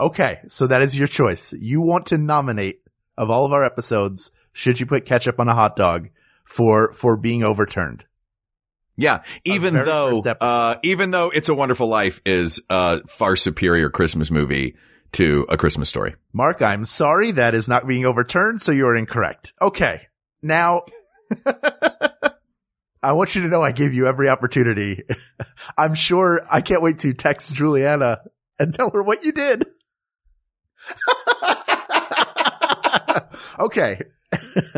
[0.00, 1.52] Okay, so that is your choice.
[1.52, 2.82] You want to nominate
[3.16, 6.08] of all of our episodes, should you put ketchup on a hot dog
[6.44, 8.04] for for being overturned?
[8.96, 14.30] Yeah, even though, uh, even though It's a Wonderful Life is a far superior Christmas
[14.30, 14.74] movie
[15.12, 16.14] to A Christmas Story.
[16.32, 19.52] Mark, I'm sorry that is not being overturned, so you are incorrect.
[19.60, 20.02] Okay.
[20.42, 20.82] Now
[23.02, 25.02] I want you to know I gave you every opportunity.
[25.78, 28.20] I'm sure I can't wait to text Juliana
[28.58, 29.66] and tell her what you did.
[33.58, 34.02] okay.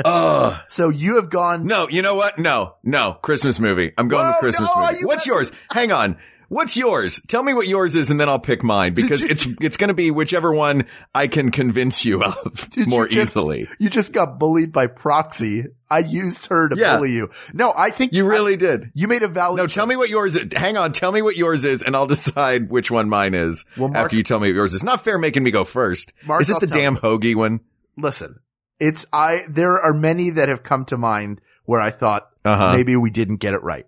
[0.05, 0.61] Ugh.
[0.69, 2.39] So you have gone No, you know what?
[2.39, 3.93] No, no, Christmas movie.
[3.97, 4.99] I'm going Whoa, with Christmas no, movie.
[5.01, 5.51] you What's yours?
[5.73, 6.19] Hang on.
[6.51, 7.21] What's yours?
[7.29, 9.95] Tell me what yours is and then I'll pick mine because it's, it's going to
[9.95, 10.85] be whichever one
[11.15, 13.69] I can convince you of Did you more just- easily.
[13.79, 15.67] You just got bullied by proxy.
[15.89, 16.97] I used her to Yeah.
[16.97, 17.31] bully you.
[17.53, 18.91] No, I think You really did.
[18.95, 19.59] you made a valid.
[19.59, 20.49] No, tell me what yours is.
[20.55, 20.91] Hang on.
[20.91, 24.17] Tell me what yours is and I'll decide which one mine is Well, Mark- after
[24.17, 24.83] you tell me what yours is.
[24.83, 26.13] Not fair making me go first.
[26.27, 27.01] Mark, is it I'll the damn you.
[27.01, 27.61] hoagie one?
[27.97, 28.41] Listen,
[28.81, 29.43] it's I.
[29.49, 32.73] There are many that have come to mind where I thought Uh-huh.
[32.73, 33.87] maybe we didn't get it right.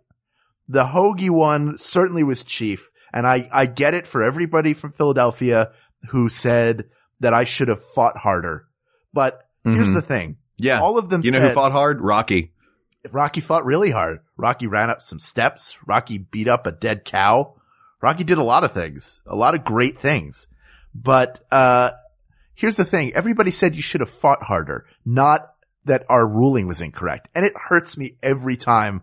[0.68, 5.72] The hoagie one certainly was chief, and I I get it for everybody from Philadelphia
[6.10, 6.84] who said
[7.20, 8.66] that I should have fought harder.
[9.12, 9.94] But here's Mhm.
[9.94, 10.80] the thing: Yeah.
[10.80, 12.00] all of them You know said who fought hard?
[12.00, 12.52] Rocky.
[13.10, 14.20] Rocky fought really hard.
[14.36, 15.76] Rocky ran up some steps.
[15.86, 17.54] Rocky beat up a dead cow.
[18.00, 20.46] Rocky did a lot of things, a lot of great things.
[20.94, 21.90] But, uh,
[22.54, 23.12] here's the thing.
[23.14, 25.48] Everybody said you should have fought harder, not
[25.84, 27.28] that our ruling was incorrect.
[27.34, 29.02] And it hurts me every time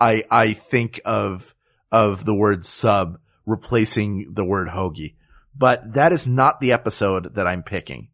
[0.00, 1.54] I, I think of,
[1.90, 5.14] of the word sub replacing the word hoagie.
[5.56, 8.08] But that is not the episode that I'm picking.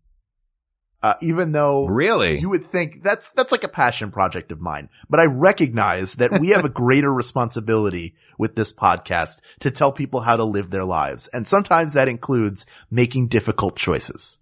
[1.02, 2.38] Uh, even though Really?
[2.38, 6.40] you would think that's that's like a passion project of mine, but I recognize that
[6.40, 10.86] we have a greater responsibility with this podcast to tell people how to live their
[10.86, 14.38] lives, and sometimes that includes making difficult choices.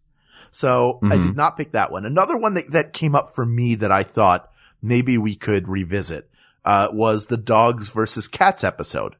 [0.52, 1.22] So I Mhm.
[1.22, 2.04] did not pick that one.
[2.06, 4.48] Another one that that came up for me that I thought
[4.80, 6.30] maybe we could revisit
[6.64, 9.16] uh, was the dogs versus cats episode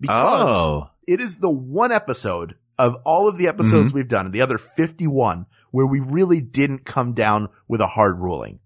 [0.00, 0.90] because oh.
[1.06, 4.56] it is the one episode of all of the episodes we've done, and the other
[4.56, 8.58] 51, where we really didn't come down with a hard ruling.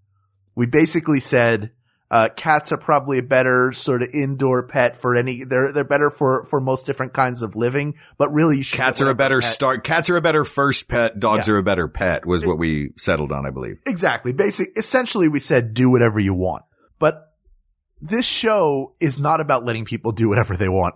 [0.55, 1.71] We basically said,
[2.09, 6.09] uh, cats are probably a better sort of indoor pet for any, they're, they're better
[6.09, 9.41] for, for most different kinds of living, but really you should Cats are a better
[9.41, 9.83] pet- start.
[9.83, 11.19] Cats are a better first pet.
[11.19, 11.55] Dogs Yeah.
[11.55, 13.79] are a better pet was what we settled on, I believe.
[13.85, 14.31] Exactly.
[14.31, 16.63] Basic, essentially we said do whatever you want,
[16.99, 17.34] but
[18.01, 20.95] this show is not about letting people do whatever they want.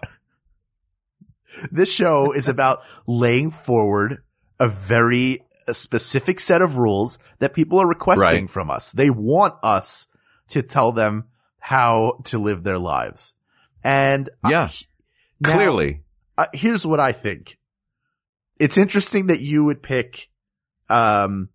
[1.72, 4.24] This show is about laying forward
[4.60, 8.50] a very a specific set of rules that people are requesting Right.
[8.50, 8.92] from us.
[8.92, 10.08] They want us
[10.50, 11.26] to tell them
[11.60, 13.36] how to live their lives.
[13.84, 14.70] And I- Yeah.
[15.40, 16.04] now- Clearly.
[16.40, 17.60] uh, here's what I think.
[18.60, 20.30] It's interesting that you would pick,
[20.90, 21.50] um,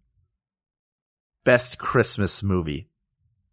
[1.42, 2.88] best Christmas movie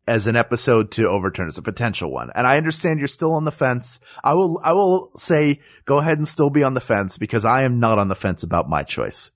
[0.07, 2.31] as an episode to overturn as a potential one.
[2.33, 3.99] And I understand you're still on the fence.
[4.23, 7.61] I will, I will say go ahead and still be on the fence because I
[7.61, 9.31] am not on the fence about my choice.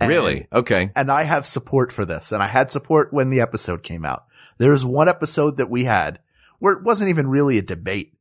[0.00, 0.46] And- Really?
[0.52, 0.90] Okay.
[0.96, 2.32] and I have support for this.
[2.32, 4.24] And I had support when the episode came out.
[4.58, 6.18] There's one episode that we had
[6.58, 8.14] where it wasn't even really a debate.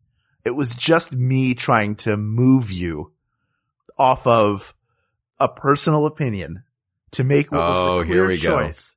[0.45, 3.11] It was just me trying to move you
[3.97, 4.73] off of
[5.39, 6.63] a personal opinion
[7.11, 8.95] to make what Oh, was the oh, here clear choice.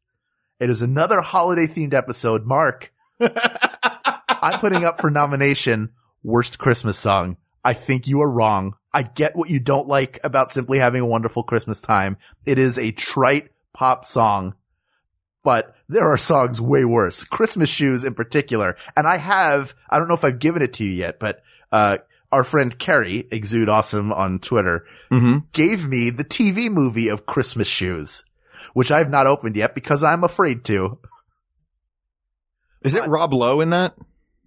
[0.62, 2.46] It is another holiday themed episode.
[2.46, 5.90] Mark, I'm putting up for nomination
[6.22, 7.36] worst Christmas song.
[7.64, 8.76] I think you are wrong.
[8.94, 12.16] I get what you don't like about simply having a wonderful Christmas time.
[12.46, 14.54] It is a trite pop song,
[15.42, 17.24] but there are songs way worse.
[17.24, 18.76] Christmas shoes in particular.
[18.96, 21.98] And I have, I don't know if I've given it to you yet, but, uh,
[22.30, 27.66] our friend Kerry, Exude Awesome on Twitter, hmm gave me the TV movie of Christmas
[27.66, 28.22] shoes,
[28.72, 30.98] which I have not opened yet because I'm afraid to.
[32.82, 33.94] Is it Rob Lowe in that?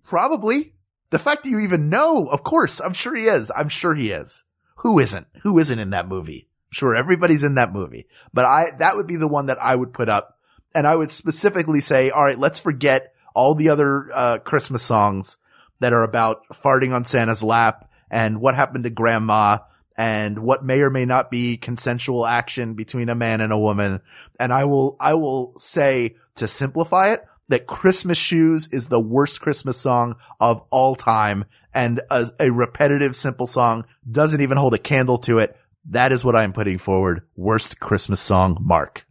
[0.04, 0.73] Probably.
[1.12, 3.51] The fact that you even know, of course, I'm sure he is.
[3.56, 4.43] I'm sure he is.
[4.78, 5.28] Who isn't?
[5.43, 6.49] Who isn't in that movie?
[6.69, 8.08] Sure, everybody's in that movie.
[8.34, 10.38] But I, that would be the one that I would put up.
[10.73, 15.38] And I would specifically say, all right, let's forget all the other, uh, Christmas songs
[15.80, 19.60] that are about farting on Santa's lap and what happened to grandma
[19.97, 24.01] and what may or may not be consensual action between a man and a woman.
[24.39, 29.39] And I will, I will say to simplify it that Christmas shoes is the worst
[29.39, 34.79] Christmas song of all time and a, a repetitive simple song doesn't even hold a
[34.79, 35.55] candle to it.
[35.89, 37.21] That is what I'm putting forward.
[37.36, 39.05] Worst Christmas song, Mark.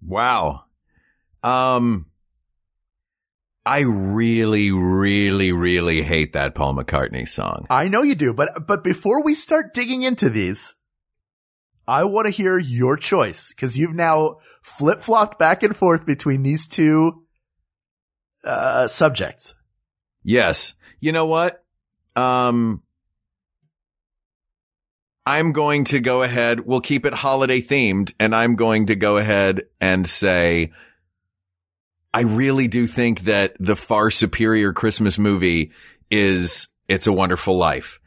[0.00, 0.64] Wow.
[1.42, 2.06] Um,
[3.64, 7.66] I really, really, really hate that Paul McCartney song.
[7.70, 10.74] I know you do, but, but before we start digging into these,
[11.86, 16.42] I want to hear your choice because you've now flip flopped back and forth between
[16.42, 17.24] these two,
[18.44, 19.54] uh, subjects.
[20.24, 20.74] Yes.
[20.98, 21.64] You know what?
[22.16, 22.82] Um,
[25.24, 26.66] I'm going to go ahead.
[26.66, 30.72] We'll keep it holiday themed and I'm going to go ahead and say,
[32.14, 35.72] I really do think that the far superior Christmas movie
[36.10, 38.00] is It's a Wonderful Life.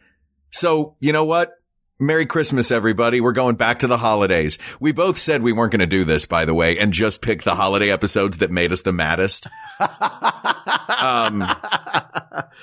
[0.52, 1.54] So, you know what?
[1.98, 3.22] Merry Christmas, everybody.
[3.22, 4.58] We're going back to the holidays.
[4.80, 7.44] We both said we weren't going to do this, by the way, and just pick
[7.44, 9.48] the holiday episodes that made us the maddest.
[10.98, 11.44] Um,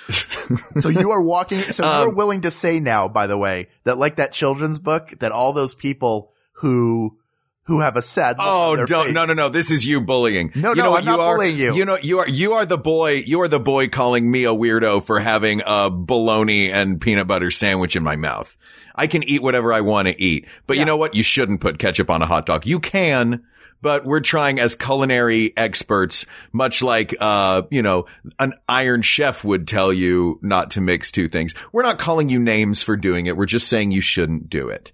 [0.08, 3.98] so you are walking, so Um, you're willing to say now, by the way, that
[3.98, 7.18] like that children's book, that all those people who,
[7.64, 9.48] who have a sad look on Oh, their don't, face- no, no, no.
[9.48, 10.50] This is you bullying.
[10.54, 11.74] No, you no, know I'm not are, bullying you.
[11.74, 14.48] You know, you are, you are the boy, you are the boy calling me a
[14.52, 18.56] weirdo for having a bologna and peanut butter sandwich in my mouth.
[18.94, 21.14] I can eat whatever I want to eat, but you know what?
[21.14, 22.66] You shouldn't put ketchup on a hot dog.
[22.66, 23.42] You can,
[23.80, 28.04] but we're trying as culinary experts, much like, uh, you know,
[28.38, 31.54] an iron chef would tell you not to mix two things.
[31.72, 33.36] We're not calling you names for doing it.
[33.36, 34.92] We're just saying you shouldn't do it.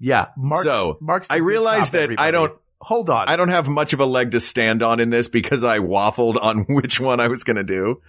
[0.00, 0.26] Yeah.
[0.36, 3.28] Mark's, So, Mark's I realize that I don't- hold on.
[3.28, 6.42] I don't have much of a leg to stand on in this because I waffled
[6.42, 8.00] on which one I was going to do.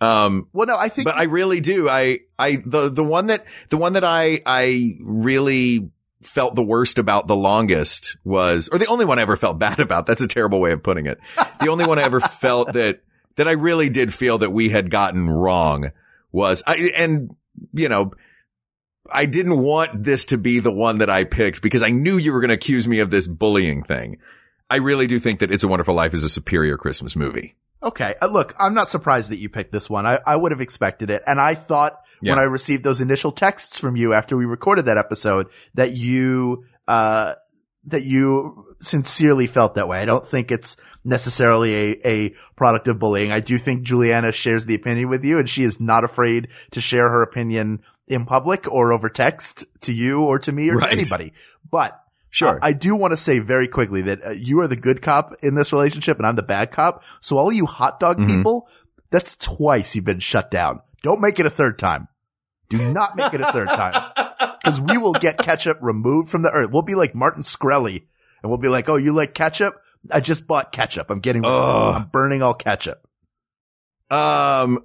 [0.00, 1.88] Um, well, no, I think, but I really do.
[1.88, 5.88] I, I, the, the one that, the one that I, I really
[6.20, 9.78] felt the worst about the longest was, or the only one I ever felt bad
[9.80, 10.06] about.
[10.06, 11.18] That's a terrible way of putting it.
[11.60, 13.00] The only one I ever felt that,
[13.36, 15.92] that I really did feel that we had gotten wrong
[16.32, 17.34] was I, and
[17.72, 18.12] you know,
[19.12, 22.32] I didn't want this to be the one that I picked because I knew you
[22.32, 24.18] were going to accuse me of this bullying thing.
[24.70, 27.54] I really do think that It's a Wonderful Life is a superior Christmas movie.
[27.82, 28.14] Okay.
[28.20, 30.06] Uh, look, I'm not surprised that you picked this one.
[30.06, 31.22] I, I would have expected it.
[31.26, 34.96] And I thought when I received those initial texts from you after we recorded that
[34.96, 37.34] episode that you, uh,
[37.86, 39.98] that you sincerely felt that way.
[39.98, 43.30] I don't think it's necessarily a, a product of bullying.
[43.30, 46.80] I do think Juliana shares the opinion with you and she is not afraid to
[46.80, 50.88] share her opinion in public or over text to you or to me or Right.
[50.90, 51.32] to anybody.
[51.70, 51.98] But
[52.30, 52.56] Sure.
[52.56, 55.32] uh, I do want to say very quickly that uh, you are the good cop
[55.42, 57.02] in this relationship and I'm the bad cop.
[57.20, 58.26] So all you hot dog Mhm.
[58.28, 58.68] people,
[59.10, 60.80] that's twice you've been shut down.
[61.02, 62.08] Don't make it a third time.
[62.68, 63.94] Do not make it a third time.
[64.64, 66.70] Cause we will get ketchup removed from the earth.
[66.72, 68.04] We'll be like Martin Shkreli
[68.42, 69.74] and we'll be like, Oh, you like ketchup?
[70.10, 71.10] I just bought ketchup.
[71.10, 71.94] I'm getting, Ugh.
[71.96, 73.06] I'm burning all ketchup.
[74.10, 74.80] Um,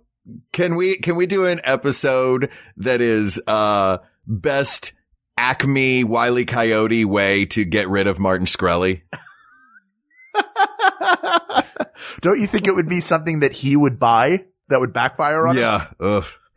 [0.51, 4.93] can we, can we do an episode that is, uh, best
[5.37, 9.01] Acme Wiley Coyote way to get rid of Martin Shkreli?
[12.21, 15.57] Don't you think it would be something that he would buy that would backfire on
[15.57, 15.63] him?
[15.63, 15.87] Yeah.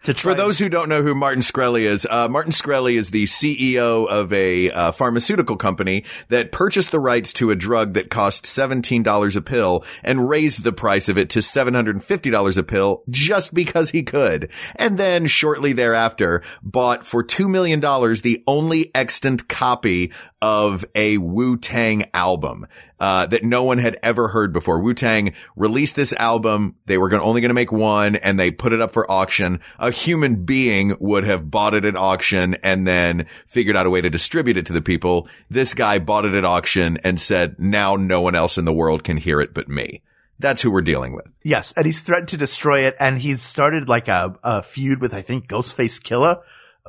[0.02, 4.08] For those who don't know who Martin Shkreli is, uh, Martin Shkreli is the CEO
[4.08, 9.36] of a uh, pharmaceutical company that purchased the rights to a drug that cost $17
[9.36, 14.02] a pill and raised the price of it to $750 a pill just because he
[14.02, 14.50] could.
[14.74, 20.10] And then shortly thereafter bought for $2 million the only extant copy
[20.42, 22.66] of a Wu-Tang album,
[23.02, 24.78] uh, that no one had ever heard before.
[24.78, 26.76] Wu-Tang released this album.
[26.86, 29.60] They were gonna, only going to make one and they put it up for auction.
[29.80, 34.02] A human being would have bought it at auction and then figured out a way
[34.02, 35.26] to distribute it to the people.
[35.50, 39.02] This guy bought it at auction and said, now no one else in the world
[39.02, 40.02] can hear it but me.
[40.38, 41.26] That's who we're dealing with.
[41.42, 45.12] Yes, and he's threatened to destroy it, and he's started like a, a feud with
[45.12, 46.40] I think Ghostface Killah,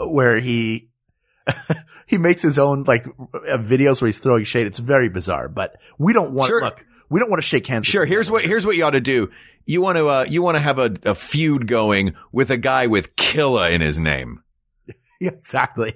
[0.09, 0.89] where he
[2.07, 4.67] he makes his own like uh, videos where he's throwing shade.
[4.67, 6.61] It's very bizarre, but we don't want Sure.
[6.61, 6.85] look.
[7.09, 7.81] We don't want to shake hands.
[7.87, 8.03] with Sure.
[8.03, 8.09] him.
[8.09, 9.29] Here's what, here's what you ought to do.
[9.65, 12.87] You want to, uh, you want to have a, a feud going with a guy
[12.87, 14.43] with Killah in his name.
[15.21, 15.93] Yeah, exactly.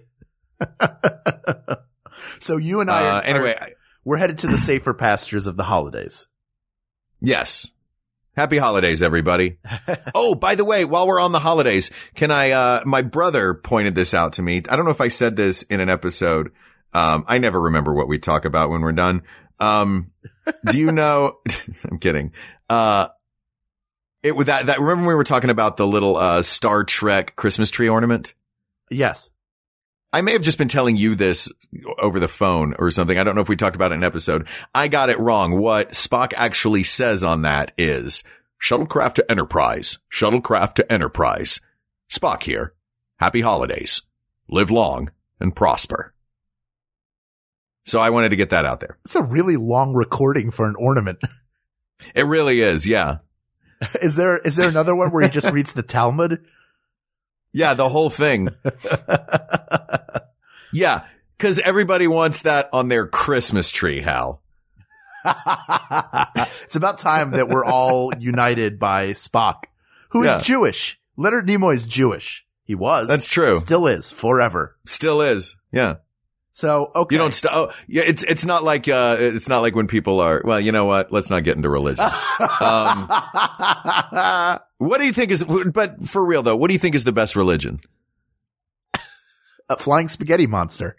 [2.40, 3.70] so you and I, Uh, are, anyway, are-
[4.06, 6.28] we're headed to the safer pastures of the holidays.
[7.20, 7.68] Yes.
[8.38, 9.58] Happy holidays, everybody.
[10.14, 13.96] oh, by the way, while we're on the holidays, can I, uh, my brother pointed
[13.96, 14.58] this out to me.
[14.70, 16.52] I don't know if I said this in an episode.
[16.94, 19.24] Um, I never remember what we talk about when we're done.
[19.60, 20.12] Um,
[20.70, 21.40] do you know,
[21.90, 22.32] I'm kidding.
[22.70, 23.08] Uh,
[24.22, 27.36] it with that, that, remember when we were talking about the little, uh, Star Trek
[27.36, 28.36] Christmas tree ornament?
[28.92, 29.32] Yes.
[30.14, 31.52] I may have just been telling you this
[32.00, 33.18] over the phone or something.
[33.18, 34.48] I don't know if we talked about it in an episode.
[34.74, 35.60] I got it wrong.
[35.60, 38.24] What Spock actually says on that is
[38.62, 41.60] shuttlecraft to Enterprise, shuttlecraft to Enterprise.
[42.10, 42.74] Spock here.
[43.18, 44.04] Happy holidays.
[44.50, 46.14] Live long and prosper.
[47.84, 48.98] So I wanted to get that out there.
[49.06, 51.20] It's a really long recording for an ornament.
[52.14, 52.86] It really is.
[52.86, 53.20] Yeah.
[54.02, 56.44] Is there is there another one where he just reads the Talmud?
[57.54, 57.74] Yeah.
[57.74, 58.50] The whole thing.
[60.74, 61.06] Yeah.
[61.40, 64.42] Cause everybody wants that on their Christmas tree, Hal.
[65.26, 69.64] it's about time that we're all united by Spock,
[70.10, 70.42] who is Yeah.
[70.42, 71.00] Jewish.
[71.16, 72.46] Leonard Nimoy is Jewish.
[72.66, 73.08] He was.
[73.08, 73.58] That's true.
[73.60, 74.76] Still is forever.
[74.86, 75.56] Still is.
[75.72, 75.96] Yeah.
[76.58, 77.14] So okay.
[77.14, 80.20] You don't st- oh, yeah, it's, it's not like, uh, it's not like when people
[80.22, 81.12] are, well, you know what?
[81.12, 82.04] Let's not get into religion.
[82.60, 83.08] um,
[84.80, 87.12] what do you think is, but for real though, what do you think is the
[87.12, 87.80] best religion?
[89.70, 90.96] a flying spaghetti monster.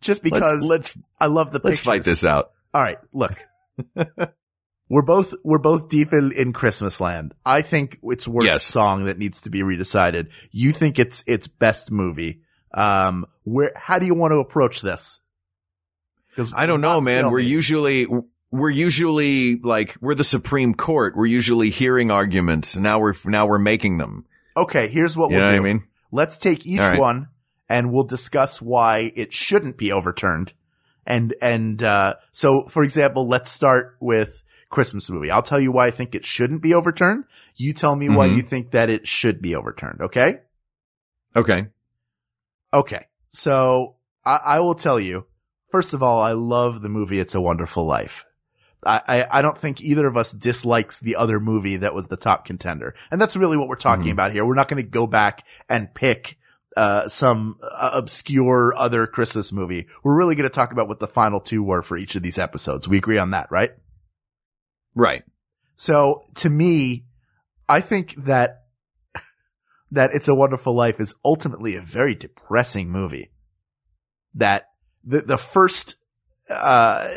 [0.00, 2.52] Just because let's, let's, I love the let's fight this out.
[2.72, 3.44] All right, look.
[4.88, 7.34] we're both we're both deep in, in Christmas land.
[7.44, 8.62] I think it's worst Yes.
[8.64, 10.28] song that needs to be redecided.
[10.50, 12.40] You think it's it's best movie.
[12.72, 15.20] Um, where how do you want to approach this?
[16.28, 17.30] Because I don't know, man.
[17.30, 18.06] We're usually,
[18.52, 21.16] we're usually like, we're the Supreme Court.
[21.16, 22.76] We're usually hearing arguments.
[22.76, 24.26] Now we're, now we're making them.
[24.56, 24.88] okay.
[24.88, 25.62] Here's what You we'll know do.
[25.62, 25.84] what I mean?
[26.12, 26.98] Let's take each right.
[26.98, 27.28] one
[27.68, 30.52] and we'll discuss why it shouldn't be overturned.
[31.06, 35.30] And, and, uh, so for example, let's start with Christmas movie.
[35.32, 37.24] I'll tell you why I think it shouldn't be overturned.
[37.56, 38.36] You tell me why Mhm.
[38.36, 40.00] you think that it should be overturned.
[40.02, 40.40] Okay.
[41.34, 41.66] Okay.
[42.72, 43.06] Okay.
[43.30, 45.26] So I, I will tell you,
[45.70, 48.24] first of all, I love the movie It's a Wonderful Life.
[48.84, 52.16] I, I, I don't think either of us dislikes the other movie that was the
[52.16, 52.94] top contender.
[53.10, 54.12] And that's really what we're talking Mhm.
[54.12, 54.44] about here.
[54.44, 56.36] We're not going to go back and pick
[56.76, 59.88] uh, some uh, obscure other Christmas movie.
[60.04, 62.38] We're really going to talk about what the final two were for each of these
[62.38, 62.86] episodes.
[62.88, 63.72] We agree on that, right?
[64.94, 65.24] Right.
[65.76, 67.06] So to me,
[67.68, 68.59] I think that
[69.90, 73.30] that It's a Wonderful Life is ultimately a very depressing movie.
[74.34, 74.68] That
[75.04, 75.96] the the first
[76.48, 77.08] uh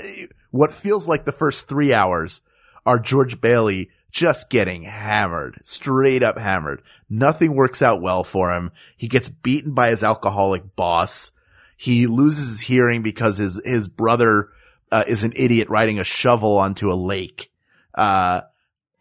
[0.52, 2.42] what feels like the first 3 hours
[2.86, 6.84] are George Bailey just getting hammered, straight up hammered.
[7.10, 8.72] Nothing works out well for him.
[8.96, 11.32] He gets beaten by his alcoholic boss.
[11.76, 14.50] He loses his hearing because his his brother
[14.92, 17.52] uh, is an idiot riding a shovel onto a lake.
[17.96, 18.42] Uh,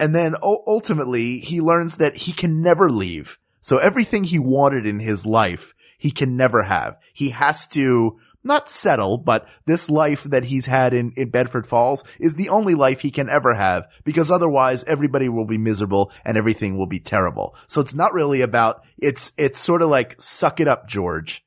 [0.00, 3.38] and then u- ultimately he learns that he can never leave.
[3.62, 6.98] So everything he wanted in his life, he can never have.
[7.14, 12.02] He has to not settle, but this life that he's had in, in Bedford Falls
[12.18, 16.36] is the only life he can ever have because otherwise everybody will be miserable and
[16.36, 17.54] everything will be terrible.
[17.68, 21.44] So it's not really about, it's, it's sort of like suck it up, George.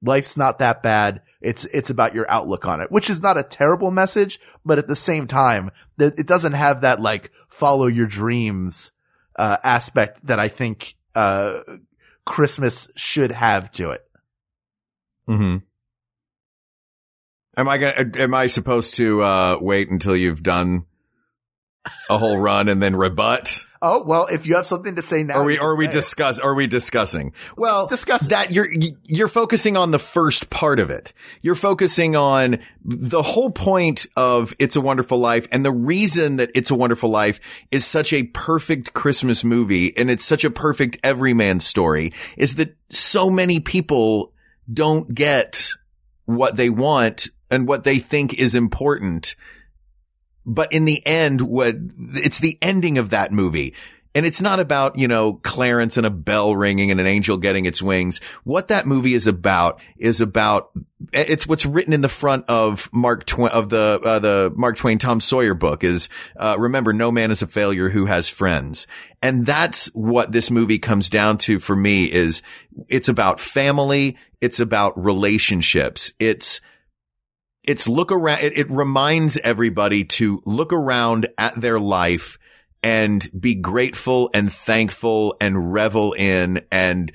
[0.00, 1.22] Life's not that bad.
[1.40, 4.86] It's, it's about your outlook on it, which is not a terrible message, but at
[4.86, 8.92] the same time, it doesn't have that like follow your dreams,
[9.36, 11.60] uh, aspect that I think, uh,
[12.24, 14.06] Christmas should have to it.
[15.28, 15.56] Mm-hmm.
[17.56, 20.84] Am I gonna, am I supposed to, uh, wait until you've done
[22.10, 23.64] a whole run and then rebut?
[23.82, 25.34] Oh, well, if you have something to say now.
[25.34, 25.92] Are we, are we it.
[25.92, 27.32] discuss, are we discussing?
[27.56, 28.68] Well, discuss that you're,
[29.04, 31.12] you're focusing on the first part of it.
[31.42, 36.50] You're focusing on the whole point of It's a Wonderful Life and the reason that
[36.54, 37.38] It's a Wonderful Life
[37.70, 42.76] is such a perfect Christmas movie and it's such a perfect everyman story is that
[42.88, 44.32] so many people
[44.72, 45.70] don't get
[46.24, 49.36] what they want and what they think is important.
[50.46, 51.74] But in the end, what
[52.14, 53.74] it's the ending of that movie.
[54.14, 57.66] And it's not about, you know, Clarence and a bell ringing and an angel getting
[57.66, 58.22] its wings.
[58.44, 60.70] What that movie is about is about,
[61.12, 64.96] it's what's written in the front of Mark Twain, of the, uh, the Mark Twain
[64.96, 68.86] Tom Sawyer book is, uh, remember, no man is a failure who has friends.
[69.20, 72.40] And that's what this movie comes down to for me is
[72.88, 74.16] it's about family.
[74.40, 76.14] It's about relationships.
[76.18, 76.62] It's,
[77.66, 78.40] it's look around.
[78.40, 82.38] It, it reminds everybody to look around at their life
[82.82, 87.10] and be grateful and thankful and revel in and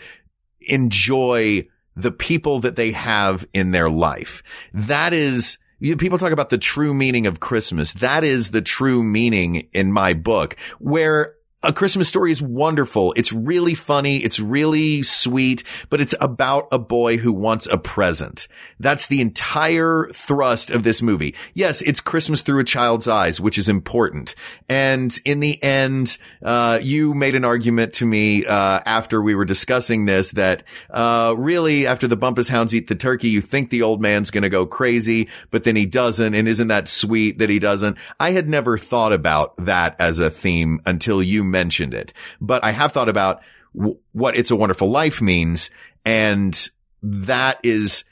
[0.59, 4.43] enjoy the people that they have in their life.
[4.73, 7.93] That is, people talk about the true meaning of Christmas.
[7.93, 13.13] That is the true meaning in my book where a Christmas story is wonderful.
[13.15, 14.23] It's really funny.
[14.23, 18.47] It's really sweet, but it's about a boy who wants a present.
[18.79, 21.35] That's the entire thrust of this movie.
[21.53, 24.33] Yes, it's Christmas through a child's eyes, which is important.
[24.69, 29.45] And in the end, uh, you made an argument to me, uh, after we were
[29.45, 33.83] discussing this that, uh, really after the Bumpus Hounds eat the turkey, you think the
[33.83, 36.33] old man's going to go crazy, but then he doesn't.
[36.33, 37.97] And isn't that sweet that he doesn't?
[38.19, 42.71] I had never thought about that as a theme until you mentioned it, but I
[42.71, 43.41] have thought about
[43.75, 45.69] w- what it's a wonderful life means.
[46.05, 46.57] And
[47.03, 48.03] that is,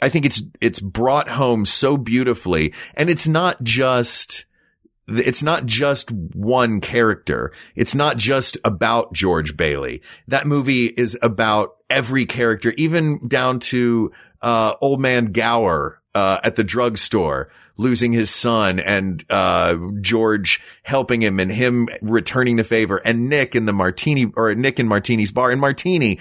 [0.00, 4.46] I think it's, it's brought home so beautifully and it's not just,
[5.06, 7.52] it's not just one character.
[7.74, 10.02] It's not just about George Bailey.
[10.28, 14.12] That movie is about every character, even down to,
[14.42, 21.22] uh, old man Gower, uh, at the drugstore losing his son and, uh, George helping
[21.22, 25.30] him and him returning the favor and Nick in the martini or Nick in Martini's
[25.30, 26.18] bar and Martini,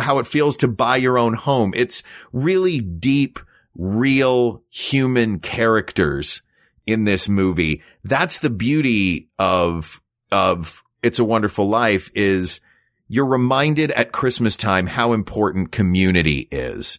[0.00, 1.74] how it feels to buy your own home.
[1.76, 3.40] It's really deep,
[3.74, 6.42] real human characters
[6.86, 7.82] in this movie.
[8.04, 10.00] That's the beauty of,
[10.30, 12.60] of It's a Wonderful Life is
[13.08, 16.98] you're reminded at Christmas time how important community is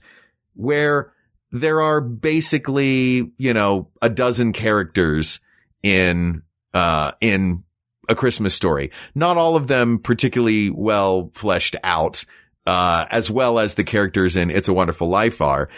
[0.55, 1.12] where
[1.53, 5.39] there are basically, you know, a dozen characters
[5.83, 6.41] in,
[6.73, 7.63] uh, in
[8.09, 8.91] a Christmas story.
[9.13, 12.25] Not all of them particularly well fleshed out,
[12.65, 15.69] uh, as well as the characters in It's a Wonderful Life are.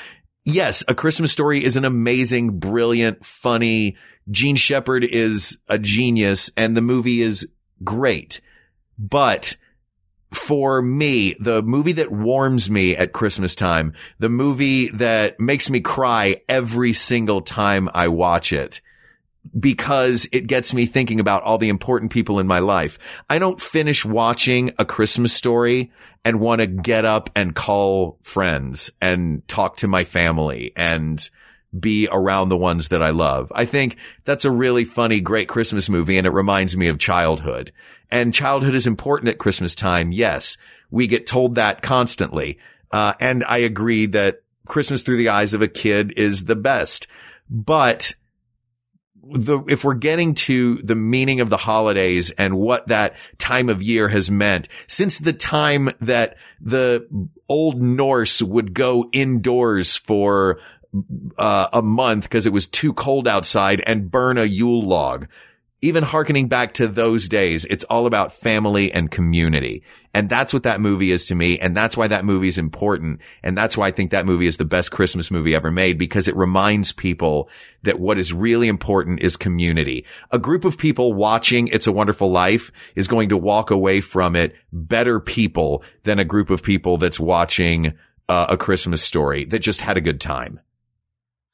[0.45, 3.97] Yes, a Christmas story is an amazing, brilliant, funny.
[4.31, 7.49] Jean Shepherd is a genius and the movie is
[7.83, 8.39] great,
[8.97, 9.57] but
[10.35, 15.79] for me, the movie that warms me at Christmas time, the movie that makes me
[15.79, 18.81] cry every single time I watch it
[19.57, 22.97] because it gets me thinking about all the important people in my life.
[23.29, 25.91] I don't finish watching a Christmas story
[26.23, 31.29] and want to get up and call friends and talk to my family and
[31.77, 33.51] be around the ones that I love.
[33.53, 37.71] I think that's a really funny, great Christmas movie and it reminds me of childhood.
[38.11, 40.11] And childhood is important at Christmas time.
[40.11, 40.57] Yes,
[40.91, 42.59] we get told that constantly.
[42.91, 47.07] Uh, and I agree that Christmas through the eyes of a kid is the best.
[47.49, 48.13] But
[49.23, 53.81] the, if we're getting to the meaning of the holidays and what that time of
[53.81, 57.07] year has meant since the time that the
[57.49, 60.59] old Norse would go indoors for
[61.37, 65.27] uh, a month because it was too cold outside and burn a Yule log.
[65.85, 69.83] Even harkening back to those days, it's all about family and community.
[70.15, 71.59] And that's what that movie is to me.
[71.59, 73.21] And that's why that movie is important.
[73.43, 76.27] And that's why I think that movie is the best Christmas movie ever made because
[76.27, 77.49] it reminds people
[77.83, 80.07] that what is really important is community.
[80.31, 84.35] A group of people watching It's a Wonderful Life is going to walk away from
[84.35, 87.93] it better people than a group of people that's watching
[88.27, 90.59] uh, a Christmas story that just had a good time.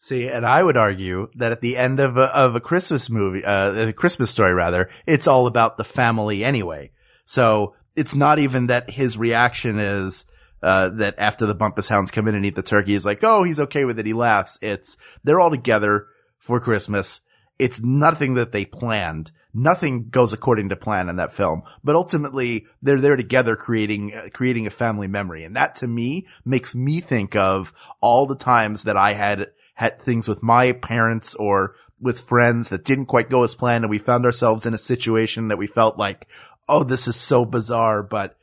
[0.04, 3.46] See, and I would argue that at the end of a, of a Christmas movie,
[3.46, 6.90] uh, a Christmas story rather, it's all about the family anyway.
[7.26, 10.26] So it's not even that his reaction is,
[10.64, 13.44] uh, that after the Bumpus Hounds come in and eat the turkey, he's like, oh,
[13.44, 14.08] he's okay with it.
[14.08, 14.58] He laughs.
[14.60, 16.08] It's, they're all together
[16.40, 17.22] for Christmas.
[17.60, 19.32] It's nothing that they planned.
[19.54, 24.30] Nothing goes according to plan in that film, but ultimately they're there together creating, uh,
[24.34, 25.44] creating a family memory.
[25.44, 27.72] And that to me makes me think of
[28.02, 29.52] all the times that I had
[29.82, 33.90] had things with my parents or with friends that didn't quite go as planned and
[33.90, 36.28] we found ourselves in a situation that we felt like,
[36.70, 38.38] oh, this is so bizarre, but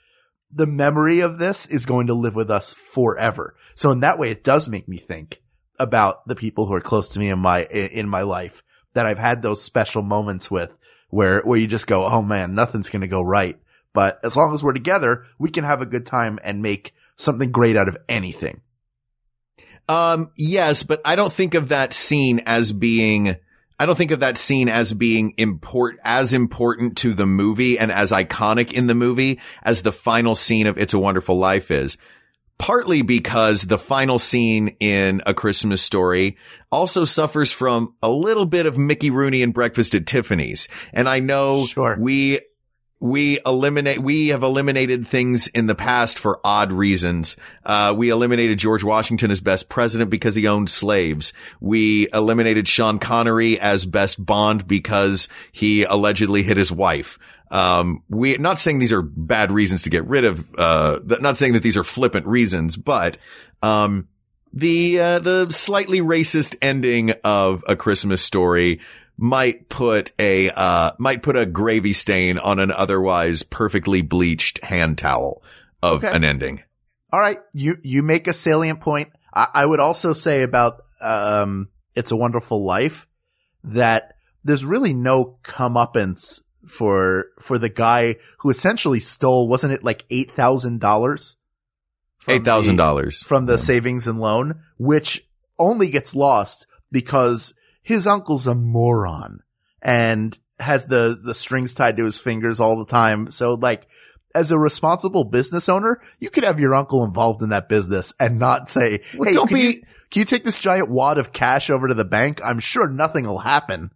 [0.51, 3.55] the memory of this is going to live with us forever.
[3.77, 5.41] So in that way, it does make me think
[5.79, 8.65] about the people who are close to me in my, in my life
[8.95, 10.75] that I've had those special moments with
[11.11, 13.57] where, where you just go, oh man, nothing's going to go right.
[13.93, 17.53] But as long as we're together, we can have a good time and make something
[17.53, 18.61] great out of anything.
[19.89, 23.37] Um, yes, but I don't think of that scene as being,
[23.79, 27.91] I don't think of that scene as being import, as important to the movie and
[27.91, 31.97] as iconic in the movie as the final scene of It's a Wonderful Life is.
[32.59, 36.37] Partly because the final scene in A Christmas Story
[36.73, 40.67] also suffers from a little bit of Mickey Rooney and Breakfast at Tiffany's.
[40.93, 41.97] And I know Sure.
[41.99, 42.41] we
[43.01, 47.37] we eliminate, we have eliminated things in the past for odd reasons.
[47.65, 51.33] Uh, we eliminated George Washington as best president because he owned slaves.
[51.61, 57.19] We eliminated Sean Connery as best Bond because he allegedly hit his wife.
[57.51, 61.53] Um, we, not saying these are bad reasons to get rid of, uh, not saying
[61.53, 63.17] that these are flippant reasons, but,
[63.63, 64.09] um,
[64.53, 68.81] the, uh, the slightly racist ending of a Christmas story
[69.19, 74.97] might put a, uh, might put a gravy stain on an otherwise perfectly bleached hand
[74.97, 75.43] towel
[75.83, 76.15] of Okay.
[76.15, 76.63] an ending.
[77.13, 77.39] All right.
[77.53, 79.09] You, you make a salient point.
[79.35, 83.09] I, I would also say about, um, It's a Wonderful Life
[83.65, 84.15] that
[84.45, 91.37] there's really no comeuppance for, for the guy who essentially stole, wasn't it like $8,000?
[92.27, 93.25] $8,000.
[93.25, 95.27] From the savings and loan, which
[95.59, 97.55] only gets lost because
[97.89, 99.41] his uncle's a moron
[99.81, 103.31] and has the, the strings tied to his fingers all the time.
[103.31, 103.87] So like,
[104.35, 108.39] as a responsible business owner, you could have your uncle involved in that business and
[108.39, 109.73] not say, Well, Hey, don't can be- you,
[110.11, 112.43] can you take this giant wad of cash over to the bank?
[112.45, 113.91] I'm sure nothing will happen.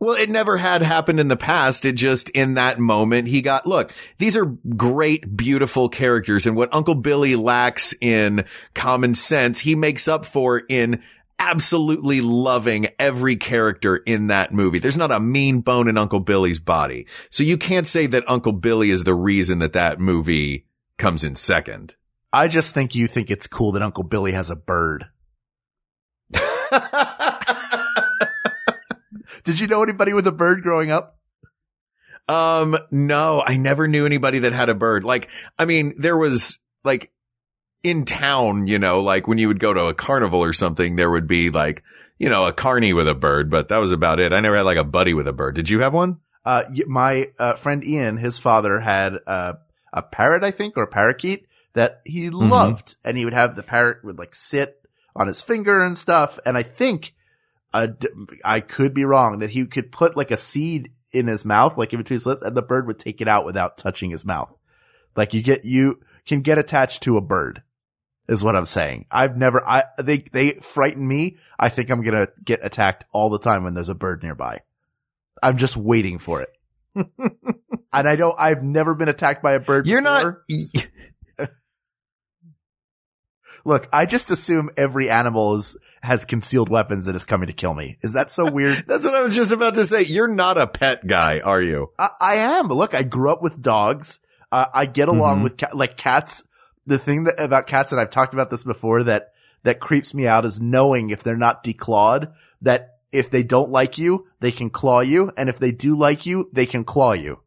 [0.00, 1.84] Well, it never had happened in the past.
[1.84, 6.46] It just, in that moment, he got, look, these are great, beautiful characters.
[6.46, 8.44] And what Uncle Billy lacks in
[8.74, 11.02] common sense, he makes up for in
[11.38, 14.78] absolutely loving every character in that movie.
[14.78, 17.06] There's not a mean bone in Uncle Billy's body.
[17.30, 20.66] So you can't say that Uncle Billy is the reason that that movie
[20.96, 21.94] comes in second.
[22.32, 25.06] I just think you think it's cool that Uncle Billy has a bird.
[29.44, 31.18] Did you know anybody with a bird growing up?
[32.28, 35.04] Um, no, I never knew anybody that had a bird.
[35.04, 35.28] Like,
[35.58, 37.10] I mean, there was like
[37.88, 41.10] in town, you know, like when you would go to a carnival or something, there
[41.10, 41.82] would be like,
[42.18, 44.32] you know, a carny with a bird, but that was about it.
[44.32, 45.54] I never had like a buddy with a bird.
[45.54, 46.18] Did you have one?
[46.44, 49.54] Uh, my uh, friend Ian, his father had uh,
[49.92, 53.62] a parrot, I think, or a parakeet that he loved, and he would have the
[53.62, 54.80] parrot would like sit
[55.14, 56.38] on his finger and stuff.
[56.44, 57.14] And I think,
[57.72, 57.88] uh,
[58.44, 61.92] I could be wrong that he could put like a seed in his mouth, like
[61.92, 64.52] in between his lips, and the bird would take it out without touching his mouth.
[65.16, 67.62] Like you get, you can get attached to a bird.
[68.28, 69.06] Is what I'm saying.
[69.10, 71.38] I've never, I, they, they frighten me.
[71.58, 74.60] I think I'm gonna get attacked all the time when there's a bird nearby.
[75.42, 76.50] I'm just waiting for it.
[76.94, 77.08] and
[78.08, 80.44] I don't, I've never been attacked by a bird You're before.
[81.38, 81.48] not,
[83.64, 87.74] Look, I just assume every animal is, has concealed weapons and is coming to kill
[87.74, 87.98] me.
[88.02, 88.84] Is that so weird?
[88.88, 90.02] that's what I was just about to say.
[90.04, 91.88] You're not a pet guy, are you?
[91.98, 92.68] I, I am.
[92.68, 94.20] Look, I grew up with dogs.
[94.50, 95.42] Uh, I get along Mhm.
[95.42, 96.44] with ca- like cats.
[96.88, 99.32] The thing that about cats, and I've talked about this before, that
[99.62, 102.32] that creeps me out is knowing if they're not declawed,
[102.62, 106.26] that if they don't like you, they can claw you, and if they do like
[106.26, 107.40] you, they can claw you.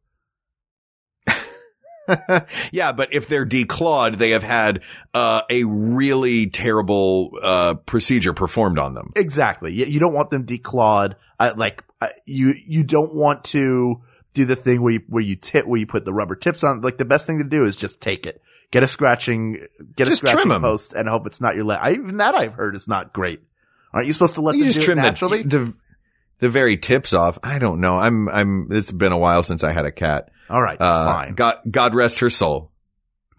[2.71, 4.81] yeah, but if they're declawed, they have had
[5.13, 9.11] uh, a really terrible uh, procedure performed on them.
[9.15, 9.73] Exactly.
[9.73, 11.15] You, you don't want them declawed.
[11.39, 14.01] Uh, like uh, you, you don't want to
[14.33, 16.81] do the thing where you where you tip where you put the rubber tips on.
[16.81, 18.41] Like the best thing to do is just take it,
[18.71, 21.79] get a scratching, get Just a scratching post, and hope it's not your leg.
[21.81, 23.41] I, even that I've heard is not great.
[23.93, 25.43] Aren't you supposed to let you them just do trim it the, naturally?
[25.43, 25.73] the
[26.39, 27.37] the very tips off.
[27.43, 27.97] I don't know.
[27.97, 28.67] I'm I'm.
[28.71, 30.29] It's been a while since I had a cat.
[30.49, 31.35] All right, Uh, fine.
[31.35, 32.71] God God rest her soul.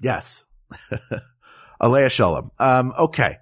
[0.01, 0.45] Yes.
[1.80, 2.51] Alea Shalom.
[2.59, 3.39] Um, okay.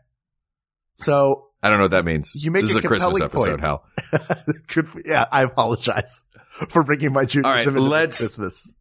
[0.97, 2.35] So I don't know what that means.
[2.35, 3.61] You make this is a Christmas episode, point.
[3.61, 3.85] Hal.
[5.05, 6.25] Yeah, I apologize
[6.71, 8.75] for bringing my Judaism right, into let's- Christmas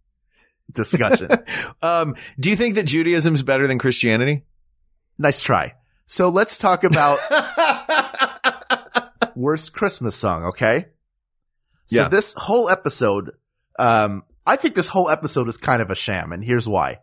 [0.72, 1.30] discussion.
[1.82, 4.43] Um, do you think that Judaism is better than Christianity?
[5.17, 5.74] nice try.
[6.05, 7.20] So let's talk about
[9.36, 10.86] worst Christmas song, okay?
[11.88, 12.09] So Yeah.
[12.09, 13.32] this whole episode,
[13.78, 16.99] um, I think this whole episode is kind of a sham, and here's why.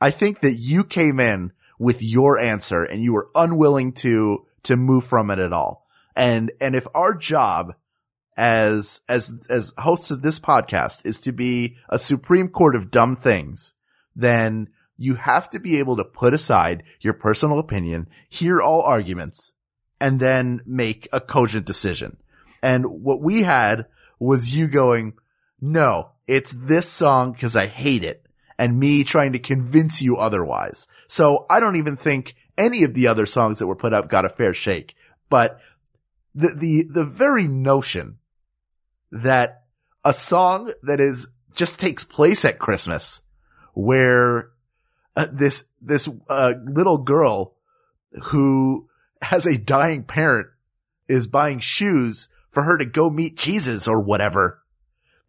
[0.00, 4.76] I think that you came in with your answer and you were unwilling to, to
[4.76, 5.86] move from it at all.
[6.16, 7.74] And, and if our job
[8.40, 13.14] as, as, as hosts of this podcast is to be a supreme court of dumb
[13.14, 13.74] things,
[14.16, 19.52] then you have to be able to put aside your personal opinion, hear all arguments,
[20.00, 22.16] and then make a cogent decision.
[22.62, 23.84] And what we had
[24.18, 25.18] was you going,
[25.60, 28.24] no, it's this song because I hate it
[28.58, 30.88] and me trying to convince you otherwise.
[31.08, 34.24] So I don't even think any of the other songs that were put up got
[34.24, 34.94] a fair shake,
[35.28, 35.60] but
[36.34, 38.16] the, the, the very notion
[39.10, 39.64] that
[40.04, 43.20] a song that is just takes place at Christmas
[43.74, 44.50] where
[45.16, 47.54] uh, this, this, uh, little girl
[48.24, 48.88] who
[49.22, 50.48] has a dying parent
[51.08, 54.62] is buying shoes for her to go meet Jesus or whatever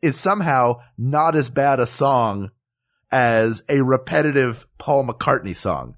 [0.01, 2.51] is somehow not as bad a song
[3.11, 5.95] as a repetitive Paul McCartney song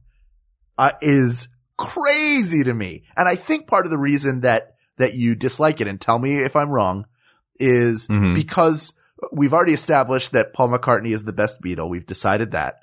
[0.77, 3.03] uh, is crazy to me.
[3.15, 6.39] And I think part of the reason that, that you dislike it and tell me
[6.39, 7.05] if I'm wrong
[7.59, 8.33] is Mhm.
[8.35, 8.93] because
[9.31, 11.89] we've already established that Paul McCartney is the best Beatle.
[11.89, 12.79] We've decided that.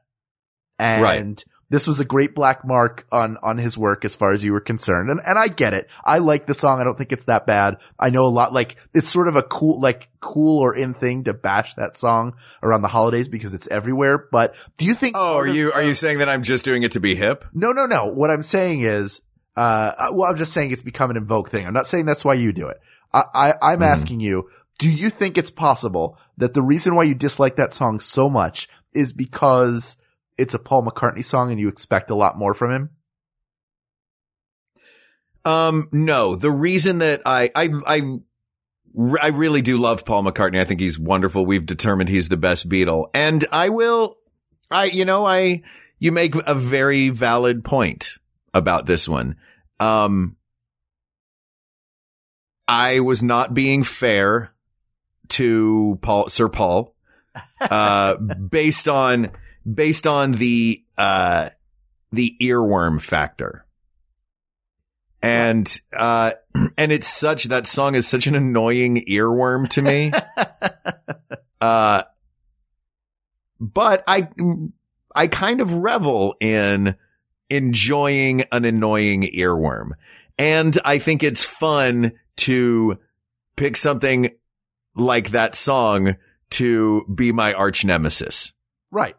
[0.79, 1.45] And Right.
[1.69, 4.61] this was a great black mark on, on his work as far as you were
[4.61, 5.11] concerned.
[5.11, 5.89] And, and I get it.
[6.05, 6.81] I like the song.
[6.81, 7.77] I don't think it's that bad.
[7.99, 11.25] I know a lot, like, it's sort of a cool, like, cool or in thing
[11.25, 14.25] to bash that song around the holidays because it's everywhere.
[14.33, 15.17] But do you think?
[15.19, 17.45] Oh, are of- you are you saying that I'm just doing it to be hip?
[17.53, 18.07] No, no, no.
[18.07, 19.21] What I'm saying is,
[19.57, 21.67] uh, well, I'm just saying it's become an in vogue thing.
[21.67, 22.79] I'm not saying that's why you do it.
[23.13, 24.49] I, I I'm asking you,
[24.81, 28.67] do you think it's possible that the reason why you dislike that song so much
[28.95, 29.99] is because
[30.39, 32.91] it's a Paul McCartney song and you expect a lot more from him?
[35.45, 38.01] Um, no, the reason that I, I, I,
[39.21, 40.59] I really do love Paul McCartney.
[40.59, 41.45] I think he's wonderful.
[41.45, 44.17] We've determined he's the best Beatle and I will,
[44.71, 45.63] I, you know, I,
[45.99, 48.17] you make a very valid point
[48.55, 49.37] about this one.
[49.79, 50.37] Um,
[52.67, 54.55] I was not being fair
[55.31, 56.95] to Paul, Sir Paul,
[57.61, 58.17] uh,
[58.51, 59.31] based on,
[59.73, 61.51] based on the, uh,
[62.13, 63.65] the earworm factor.
[65.23, 66.33] And, uh,
[66.77, 70.13] and it's such, that song is such an annoying earworm to me.
[71.61, 72.03] uh,
[73.61, 74.29] but I,
[75.15, 76.95] I kind of revel in
[77.51, 79.91] enjoying an annoying earworm.
[80.39, 82.99] And I think it's fun to
[83.57, 84.31] pick something
[85.01, 86.17] like that song
[86.51, 88.53] to be my arch nemesis.
[88.91, 89.17] Right.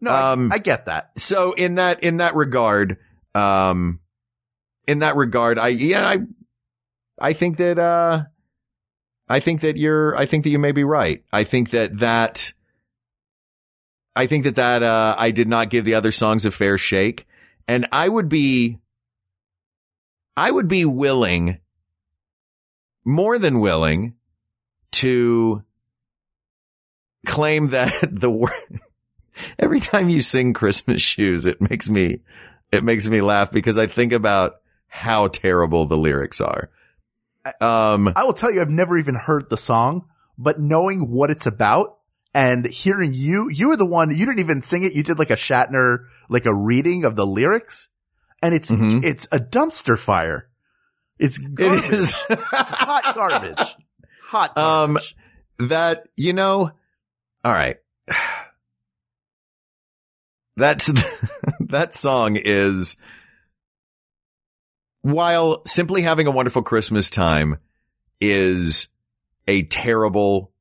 [0.00, 1.10] No, I- Um, I, get that.
[1.18, 2.98] So in that, in that regard,
[3.34, 4.00] um,
[4.86, 6.18] in that regard, I, yeah, I,
[7.20, 8.24] I think that, uh,
[9.28, 11.22] I think that you're, I think that you may be right.
[11.32, 12.52] I think that that,
[14.16, 17.26] I think that that, uh, I did not give the other songs a fair shake
[17.66, 18.78] and I would be,
[20.36, 21.58] I would be willing,
[23.04, 24.14] more than willing
[24.92, 25.62] to
[27.26, 28.52] claim that the word,
[29.58, 32.20] every time you sing Christmas shoes, it makes me,
[32.72, 34.56] it makes me laugh because I think about
[34.88, 36.70] how terrible the lyrics are.
[37.60, 41.46] Um, I will tell you, I've never even heard the song, but knowing what it's
[41.46, 41.98] about
[42.34, 44.92] and hearing you, you were the one, you didn't even sing it.
[44.92, 47.88] You did like a Shatner, like a reading of the lyrics
[48.42, 49.02] and it's, Mhm.
[49.02, 50.48] it's a dumpster fire.
[51.18, 51.84] It's garbage.
[51.86, 53.76] it is hot garbage.
[54.28, 55.16] Hot Um, garbage.
[55.58, 56.70] that, you know,
[57.44, 57.76] all right.
[60.56, 60.90] That's,
[61.60, 62.96] that song is,
[65.00, 67.58] while simply having a wonderful Christmas time
[68.20, 68.88] is
[69.46, 70.52] a terrible,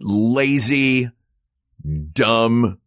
[0.00, 1.10] lazy,
[2.12, 2.78] dumb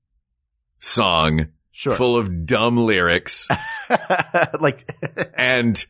[0.79, 1.93] song sure.
[1.93, 3.47] full of dumb lyrics
[4.59, 4.89] like,
[5.35, 5.85] and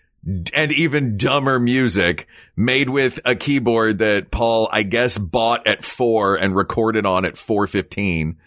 [0.53, 6.35] and even dumber music made with a keyboard that Paul, I guess, bought at four
[6.35, 8.37] and recorded on at 415.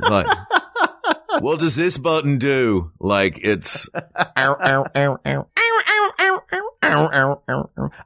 [0.00, 0.26] like,
[1.40, 2.90] what does this button do?
[2.98, 3.88] Like it's,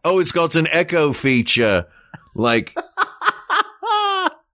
[0.04, 1.86] oh, it's got an echo feature.
[2.34, 2.76] Like,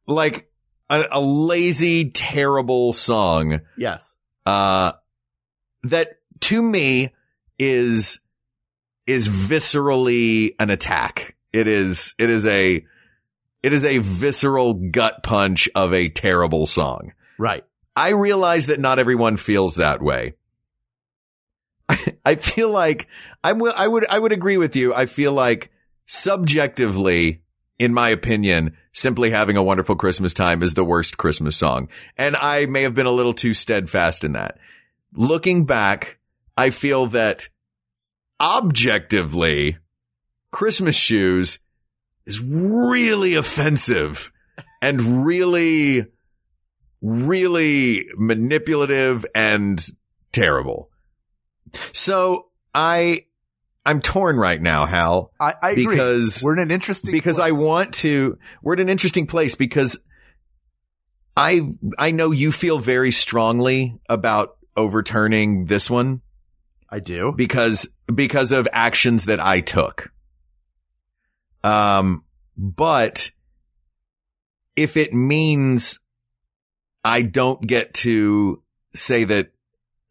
[0.07, 0.49] like
[0.89, 3.63] a, a lazy, terrible song.
[3.77, 4.15] Yes.
[4.47, 4.93] Uh,
[5.85, 7.13] that to me,
[7.63, 8.21] is,
[9.07, 11.37] is viscerally an attack.
[11.53, 12.85] It is, it is a,
[13.63, 17.13] it is a visceral gut punch of a terrible song.
[17.39, 17.65] Right.
[17.95, 20.35] I realize that not everyone feels that way.
[22.25, 23.07] I feel like
[23.45, 24.95] I will, I would, I would agree with you.
[24.95, 25.71] I feel like
[26.07, 27.43] subjectively,
[27.79, 31.89] in my opinion, simply having a wonderful Christmas time is the worst Christmas song.
[32.17, 34.59] And I may have been a little too steadfast in that.
[35.15, 36.19] Looking back,
[36.57, 37.49] I feel that
[38.43, 39.79] objectively,
[40.51, 41.61] Christmas shoes
[42.27, 44.33] is really offensive
[44.83, 46.07] and really,
[47.01, 49.85] really manipulative and
[50.33, 50.91] terrible.
[51.93, 53.27] So I,
[53.87, 55.33] I'm torn right now, Hal.
[55.41, 55.87] I, I agree.
[55.87, 57.61] because we're in an interesting because I place.
[57.61, 58.39] want to.
[58.63, 59.99] We're at an interesting place because
[61.37, 61.63] I
[61.99, 66.22] I know you feel very strongly about overturning this one
[66.93, 67.33] I do.
[67.35, 70.13] because because of actions that I took.
[71.65, 72.25] Um,
[72.57, 73.33] but
[74.77, 76.01] if it means
[77.03, 78.63] I don't get to
[78.95, 79.53] say that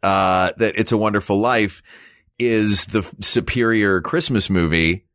[0.01, 1.83] uh that it's a wonderful life
[2.39, 5.05] is the superior Christmas movie,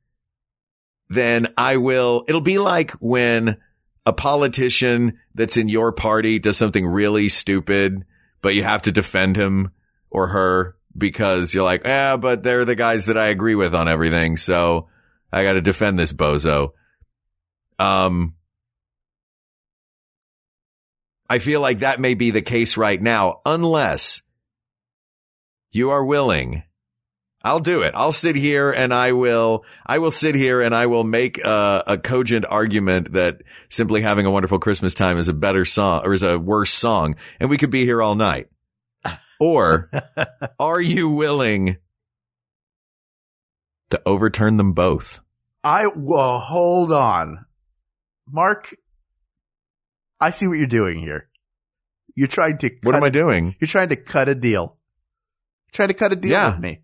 [1.11, 3.57] then I will it'll be like when
[4.07, 8.05] a politician that's in your party does something really stupid,
[8.41, 9.73] but you have to defend him
[10.11, 13.89] or her because you're like, yeah, but they're the guys that I agree with on
[13.89, 14.37] everything.
[14.37, 14.89] So
[15.33, 16.73] I got to defend this bozo.
[17.79, 18.35] Um,
[21.29, 24.23] I feel like that may be the case right now, unless
[25.71, 26.63] you are willing.
[27.43, 27.93] I'll do it.
[27.95, 31.85] I'll sit here and I will, I will sit here and I will make a,
[31.87, 36.13] a cogent argument that simply having a wonderful Christmas time is a better song or
[36.13, 37.15] is a worse song.
[37.39, 38.49] And we could be here all night.
[39.41, 39.91] Or
[40.59, 41.77] are you willing
[43.91, 45.21] to overturn them both?
[45.63, 47.45] I well, hold on,
[48.31, 48.75] Mark.
[50.21, 51.29] I see what you're doing here.
[52.15, 52.71] You're trying to.
[52.83, 53.57] What cut- am I doing?
[53.61, 54.77] You're trying to cut a deal.
[55.73, 56.53] Trying to cut a deal Yeah.
[56.53, 56.81] with me.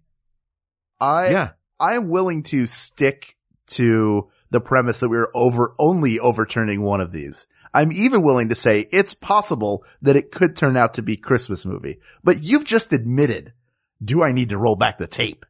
[1.00, 1.48] I yeah.
[1.80, 3.36] I am willing to stick
[3.68, 7.46] to the premise that we're over only overturning one of these.
[7.74, 11.64] I'm even willing to say it's possible that it could turn out to be Christmas
[11.64, 12.00] movie.
[12.22, 13.52] But you've just admitted,
[14.04, 15.46] do I need to roll back the tape?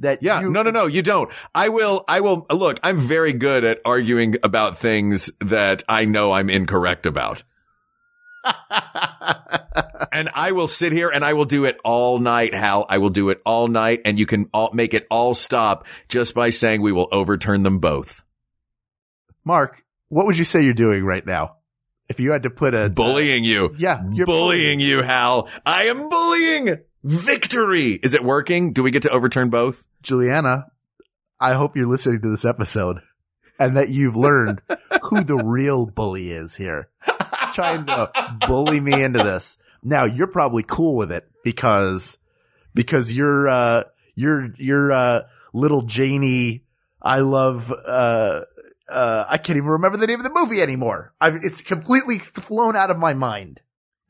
[0.00, 0.40] That Yeah.
[0.40, 1.30] you, no, no, no, you don't.
[1.54, 6.32] I will, I will, look, I'm very good at arguing about things that I know
[6.32, 7.42] I'm incorrect about.
[10.12, 12.86] and I will sit here and I will do it all night, Hal.
[12.88, 16.34] I will do it all night and you can all make it all stop just
[16.34, 18.22] by saying we will overturn them both.
[19.44, 21.56] Mark, what would you say you're doing right now?
[22.08, 23.74] If you had to put a Bullying you.
[23.76, 25.48] yeah, you're bullying you, Hal.
[25.66, 26.78] I am bullying.
[27.04, 27.92] Victory.
[28.02, 28.72] Is it working?
[28.72, 29.84] Do we get to overturn both?
[30.02, 30.66] Juliana,
[31.38, 32.98] I hope you're listening to this episode
[33.58, 34.62] and that you've learned
[35.02, 36.88] who the real bully is here.
[37.52, 38.10] Trying to
[38.46, 39.58] bully me into this.
[39.82, 42.18] Now you're probably cool with it because,
[42.74, 43.84] because you're, uh,
[44.14, 46.64] you're, you're, uh, little Janie.
[47.02, 48.42] I love, uh,
[48.88, 51.14] uh, I can't even remember the name of the movie anymore.
[51.20, 53.60] I've, it's completely flown out of my mind.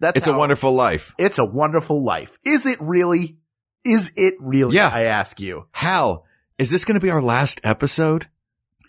[0.01, 1.14] That's It's a wonderful life.
[1.18, 2.39] It's a wonderful life.
[2.45, 3.39] Is it really?
[3.85, 4.76] Is it really?
[4.76, 4.91] Yeah.
[4.93, 5.66] I ask you.
[5.72, 6.24] Hal,
[6.57, 8.29] is this going to be our last episode?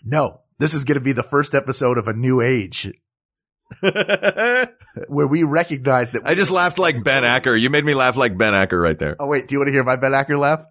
[0.04, 2.92] No, this is going to be the first episode of a new age
[3.80, 4.68] where
[5.08, 6.22] we recognize that.
[6.24, 7.54] I just laughed like Ben Acker.
[7.54, 9.16] You made me laugh like Ben Acker right there.
[9.18, 10.64] Oh wait, do you want to hear my Ben Acker laugh?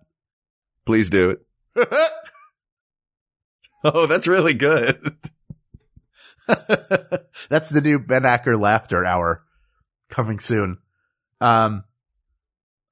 [0.85, 1.45] Please do it.
[3.83, 5.15] Oh, that's really good.
[7.49, 9.43] That's the new Ben Acker laughter hour
[10.09, 10.79] coming soon.
[11.39, 11.83] Um,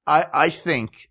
[0.06, 1.10] I, I think,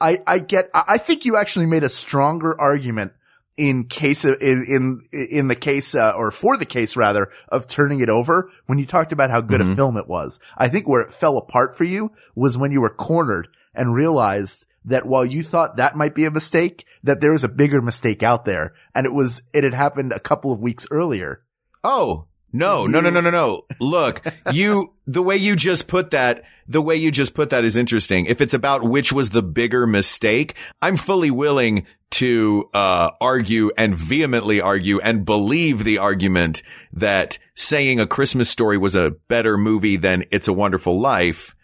[0.00, 3.12] I, I get, I think you actually made a stronger argument
[3.56, 4.64] in case of, in,
[5.12, 8.78] in, in the case, uh, or for the case rather of turning it over when
[8.78, 9.76] you talked about how good a Mhm.
[9.76, 10.40] film it was.
[10.56, 14.64] I think where it fell apart for you was when you were cornered and realized
[14.90, 18.22] that while you thought that might be a mistake, that there was a bigger mistake
[18.22, 21.42] out there and it was, it had happened a couple of weeks earlier.
[21.82, 23.62] Oh, no, no, no, no, no, no.
[23.78, 24.22] Look,
[24.52, 28.26] you, the way you just put that, the way you just put that is interesting.
[28.26, 33.94] If it's about which was the bigger mistake, I'm fully willing to, uh, argue and
[33.94, 39.96] vehemently argue and believe the argument that saying a Christmas story was a better movie
[39.96, 41.54] than It's a Wonderful Life,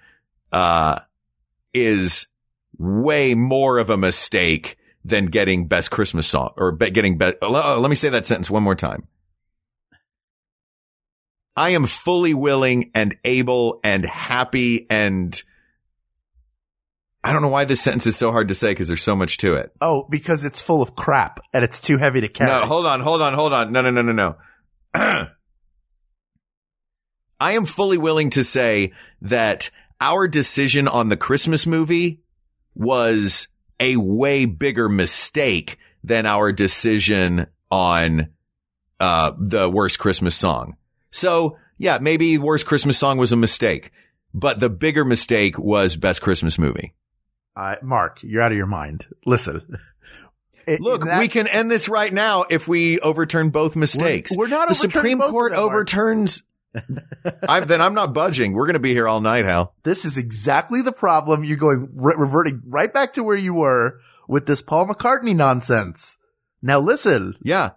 [0.52, 1.00] uh,
[1.74, 2.28] is
[2.78, 7.36] way more of a mistake than getting best Christmas song or be- getting best.
[7.40, 9.06] Uh, uh, let me say that sentence one more time.
[11.56, 15.40] I am fully willing and able and happy and
[17.24, 19.38] I don't know why this sentence is so hard to say because there's so much
[19.38, 19.72] to it.
[19.80, 22.60] Oh, because it's full of crap and it's too heavy to carry.
[22.60, 23.72] No, hold on, hold on, hold on.
[23.72, 24.36] No, no, no, no, no.
[27.40, 29.70] I am fully willing to say that
[30.00, 32.22] our decision on the Christmas movie
[32.76, 33.48] was
[33.80, 38.28] a way bigger mistake than our decision on
[39.00, 40.76] uh the worst Christmas song.
[41.10, 43.90] So, yeah, maybe worst Christmas song was a mistake,
[44.32, 46.94] but the bigger mistake was best Christmas movie.
[47.56, 49.06] Uh, Mark, you're out of your mind.
[49.24, 49.78] Listen,
[50.66, 54.36] in Look, that- we can end this right now if we overturn both mistakes.
[54.36, 56.42] we're not the Supreme Court overturns.
[57.48, 58.52] I'm, then I'm not budging.
[58.52, 59.74] We're going to be here all night, Hal.
[59.82, 61.44] This is exactly the problem.
[61.44, 66.18] You're going re- reverting right back to where you were with this Paul McCartney nonsense.
[66.62, 67.70] Now listen, Yeah.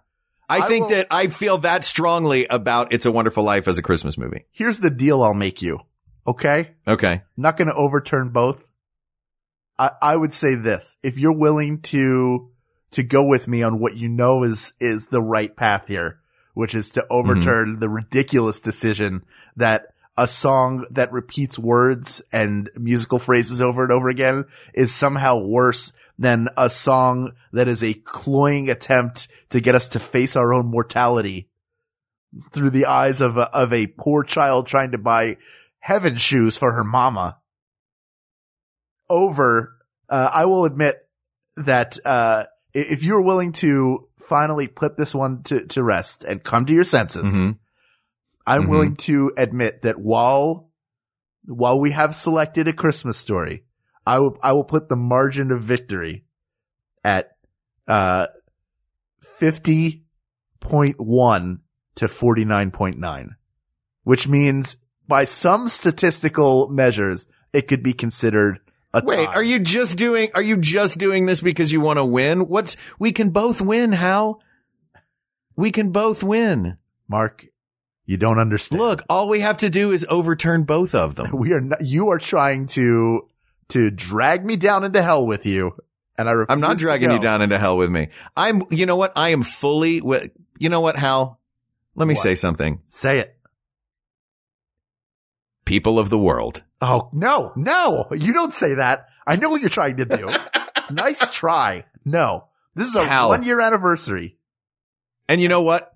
[0.48, 3.78] I, I think will- that I feel that strongly about It's a Wonderful Life as
[3.78, 4.46] a Christmas movie.
[4.50, 5.78] here's the deal I'll make you.
[6.26, 6.70] Okay?
[6.86, 7.22] Okay.
[7.36, 8.62] not going to overturn both.
[9.78, 12.50] I, I would say this: if you're willing to
[12.92, 16.19] to go with me on what you know is is the right path here,
[16.60, 19.22] which is to overturn the ridiculous decision
[19.56, 19.86] that
[20.18, 24.44] a song that repeats words and musical phrases over and over again
[24.74, 29.98] is somehow worse than a song that is a cloying attempt to get us to
[29.98, 31.48] face our own mortality
[32.52, 35.38] through the eyes of a, of a poor child trying to buy
[35.78, 37.38] heaven shoes for her mama.
[39.08, 39.78] Over,
[40.10, 40.96] uh, I will admit
[41.56, 42.44] that, uh,
[42.74, 46.84] if you're willing to finally put this one to, to rest and come to your
[46.84, 47.58] senses, Mhm.
[48.46, 48.68] I'm Mhm.
[48.68, 50.70] willing to admit that while,
[51.46, 53.64] while we have selected a Christmas story,
[54.06, 56.24] I will, I will put the margin of victory
[57.04, 57.36] at,
[57.88, 58.28] uh,
[59.20, 61.58] 50.1
[61.96, 63.36] to 49.9,
[64.04, 64.76] which means
[65.08, 68.60] by some statistical measures, it could be considered
[68.92, 72.48] Wait, are you just doing, are you just doing this because you want to win?
[72.48, 74.42] What's, we can both win, Hal.
[75.56, 76.76] We can both win.
[77.08, 77.46] Mark,
[78.04, 78.82] you don't understand.
[78.82, 81.30] Look, all we have to do is overturn both of them.
[81.36, 83.28] we are not, you are trying to,
[83.68, 85.76] to drag me down into hell with you.
[86.18, 88.08] And I I'm not dragging you down into hell with me.
[88.36, 89.12] I'm, you know what?
[89.16, 90.02] I am fully,
[90.58, 91.40] you know what, Hal?
[91.94, 92.22] Let me What?
[92.22, 92.80] say something.
[92.86, 93.36] Say it.
[95.64, 96.62] People of the world.
[96.80, 99.08] Oh, no, no, you don't say that.
[99.26, 100.28] I know what you're trying to do.
[100.90, 101.84] nice try.
[102.04, 103.28] No, this is Hal.
[103.28, 104.38] one year anniversary.
[105.28, 105.94] And you know what?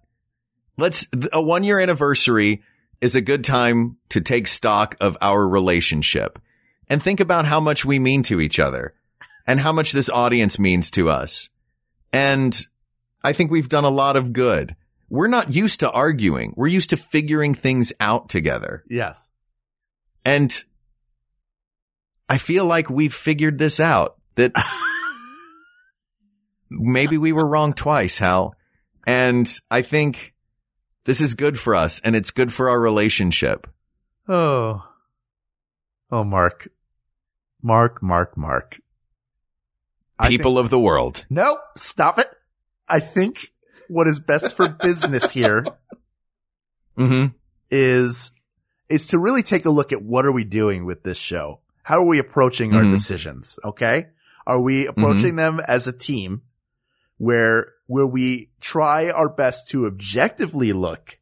[0.77, 2.63] Let's, a one year anniversary
[3.01, 6.39] is a good time to take stock of our relationship
[6.89, 8.95] and think about how much we mean to each other
[9.47, 11.49] and how much this audience means to us.
[12.13, 12.59] And
[13.23, 14.77] I think we've done a lot of good.
[15.09, 16.55] We're not used to arguing.
[16.57, 18.85] We're used to figuring things out together.
[18.89, 19.29] Yes.
[20.25, 20.65] And
[22.29, 24.53] I feel like we've figured this out that
[26.71, 28.55] maybe we were wrong twice, Hal.
[29.07, 30.35] And I think
[31.05, 33.67] this is good for us and it's good for our relationship.
[34.29, 34.83] Oh.
[36.11, 36.69] Oh, Mark.
[37.63, 38.81] Mark, Mark, Mark.
[40.19, 41.27] I think- People of the world.
[41.29, 42.29] No, stop it.
[42.89, 43.49] I think
[43.89, 45.65] what is best for business here
[46.99, 47.35] Mm-hmm.
[47.73, 48.31] is
[48.89, 51.59] is to really take a look at what are we doing with this show?
[51.85, 52.91] How are we approaching our Mhm.
[52.93, 53.59] decisions?
[53.65, 54.07] Okay?
[54.47, 56.43] Are we approaching them as a team
[57.19, 61.19] where where we try our best to objectively look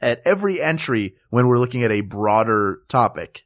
[0.00, 3.44] at every entry when we're looking at a broader topic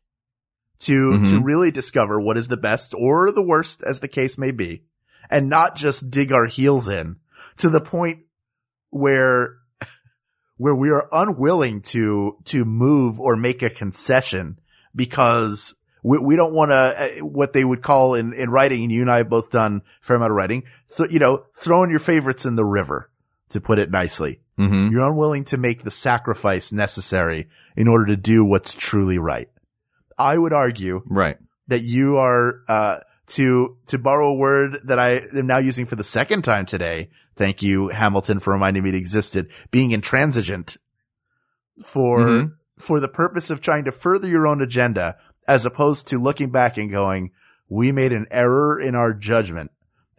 [0.80, 1.26] to Mhm.
[1.30, 4.84] to really discover what is the best or the worst as the case may be
[5.30, 7.16] and not just dig our heels in
[7.58, 8.20] to the point
[8.90, 9.56] where
[10.56, 14.58] where we are unwilling to to move or make a concession
[14.94, 15.74] because
[16.08, 19.00] we, we don't want to uh, what they would call in in writing and you
[19.02, 20.62] and I have both done a fair amount of writing
[20.96, 23.10] th- you know throwing your favorites in the river
[23.50, 24.90] to put it nicely Mm-hmm.
[24.92, 29.50] you're unwilling to make the sacrifice necessary in order to do what's truly right
[30.16, 31.36] I would argue Right.
[31.68, 32.98] that you are uh
[33.36, 37.10] to to borrow a word that I am now using for the second time today.
[37.34, 39.48] Thank you, Hamilton, for reminding me it existed.
[39.72, 40.76] Being intransigent
[41.84, 42.52] for Mhm.
[42.78, 45.16] for the purpose of trying to further your own agenda,
[45.48, 47.30] as opposed to looking back and going,
[47.68, 49.70] "We made an error in our judgment,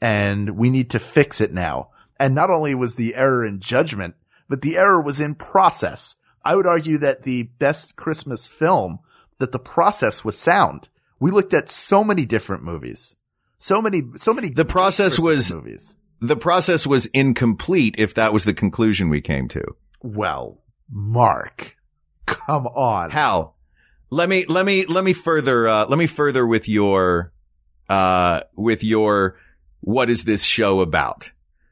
[0.02, 4.16] and we need to fix it now." And not only was the error in judgment,
[4.50, 6.16] but the error was in process.
[6.44, 9.00] I would argue that the best Christmas film,
[9.40, 10.88] that the process was sound.
[11.20, 13.16] We looked at so many different movies.
[13.58, 14.50] So many, so many.
[14.50, 15.96] The process was- movies.
[16.20, 19.64] The process was incomplete if that was the conclusion we came to.
[20.02, 21.76] Well, Mark,
[22.26, 23.12] come on.
[23.12, 23.57] Hal,
[24.10, 27.32] let me, let me, let me further, uh, let me further with your,
[27.90, 29.38] uh, with your,
[29.82, 31.32] what is this show about?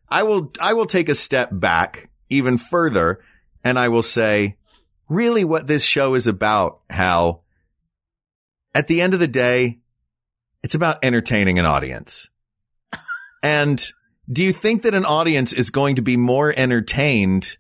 [0.10, 3.20] I will, I will take a step back even further
[3.64, 4.58] and I will say,
[5.10, 7.44] really what this show is about, Hal,
[8.74, 9.80] at the end of the day,
[10.64, 12.30] it's about entertaining an audience.
[13.42, 13.84] And
[14.32, 17.58] do you think that an audience is going to be more entertained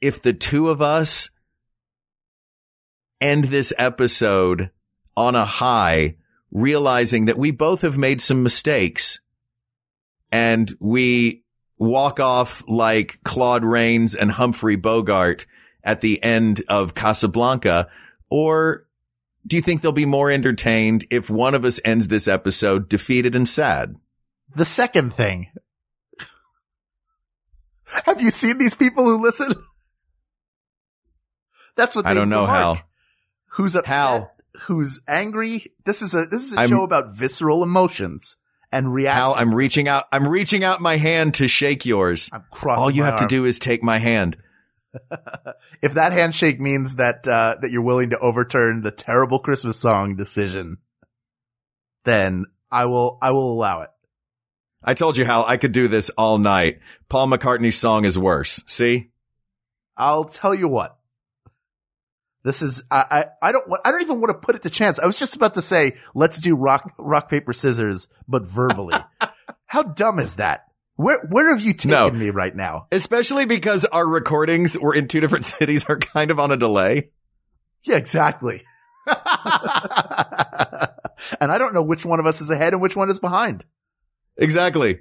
[0.00, 1.30] if the two of us
[3.20, 4.70] end this episode
[5.16, 6.16] on a high,
[6.50, 9.20] realizing that we both have made some mistakes
[10.30, 11.44] and we
[11.78, 15.46] walk off like Claude Rains and Humphrey Bogart
[15.84, 17.88] at the end of Casablanca?
[18.30, 18.86] Or
[19.46, 23.34] do you think they'll be more entertained if one of us ends this episode defeated
[23.34, 23.96] and sad?
[24.54, 25.48] The second thing.
[27.84, 29.54] Have you seen these people who listen?
[31.76, 32.76] That's what I don't know how.
[33.56, 33.88] Who's upset?
[33.88, 34.32] Hal.
[34.62, 35.72] Who's angry?
[35.84, 38.36] This is a this is a I'm- show about visceral emotions
[38.70, 39.18] and reactions.
[39.18, 40.04] Hal, I'm reaching out.
[40.12, 42.28] I'm reaching out my hand to shake yours.
[42.32, 44.36] I'm crossing All you have to do is take my hand.
[45.82, 50.16] if that handshake means that uh, that you're willing to overturn the terrible Christmas song
[50.16, 50.78] decision,
[52.04, 53.90] then I will I will allow it.
[54.82, 56.80] I told you, Hal, I could do this all night.
[57.08, 58.62] Paul McCartney's song is worse.
[58.66, 59.10] See?
[59.96, 60.96] I'll tell you what.
[62.46, 63.02] This is I,
[63.42, 65.00] I I don't I don't even want to put it to chance.
[65.00, 68.96] I was just about to say let's do rock rock paper scissors, but verbally.
[69.66, 70.60] How dumb is that?
[70.94, 72.08] Where where have you taken No.
[72.12, 72.86] me right now?
[72.92, 77.10] Especially because our recordings were in two different cities are kind of on a delay.
[77.82, 78.62] Yeah, exactly.
[79.06, 79.16] and
[81.50, 83.64] I don't know which one of us is ahead and which one is behind.
[84.36, 85.00] Exactly.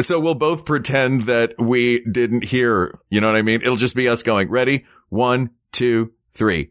[0.00, 2.98] So we'll both pretend that we didn't hear.
[3.10, 3.62] You know what I mean?
[3.62, 4.86] It'll just be us going, ready?
[5.08, 6.70] One, two, three.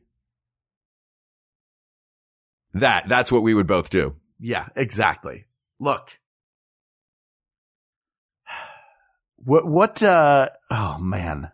[2.74, 4.16] That, that's what we would both do.
[4.40, 5.46] Yeah, exactly.
[5.80, 6.20] Look.
[9.38, 11.52] What, what, uh, oh man.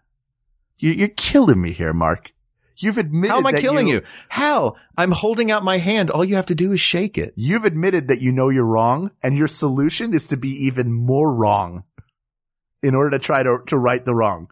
[0.77, 2.33] You, you're killing me here, Mark.
[2.77, 4.03] You've admitted How am I killing you?
[4.29, 6.09] Hal, I'm holding out my hand.
[6.09, 7.33] All you have to do is shake it.
[7.35, 11.35] You've admitted that you know you're wrong and your solution is to be even more
[11.35, 11.83] wrong
[12.81, 14.47] in order to try to, to right the wrong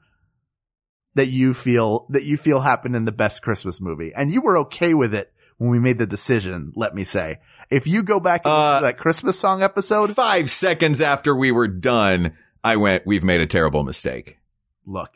[1.17, 4.13] that you feel, that you feel happened in the best Christmas movie.
[4.15, 7.39] And you were okay with it when we made the decision, let me say.
[7.69, 11.35] If you go back and listen Uh, to that Christmas song episode, Five seconds after
[11.35, 14.37] we were done, I went, we've made a terrible mistake.
[14.85, 15.11] look,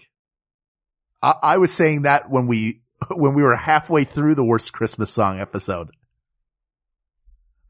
[1.22, 2.82] I, I was saying that when we,
[3.12, 5.90] when we were halfway through the worst Christmas song episode.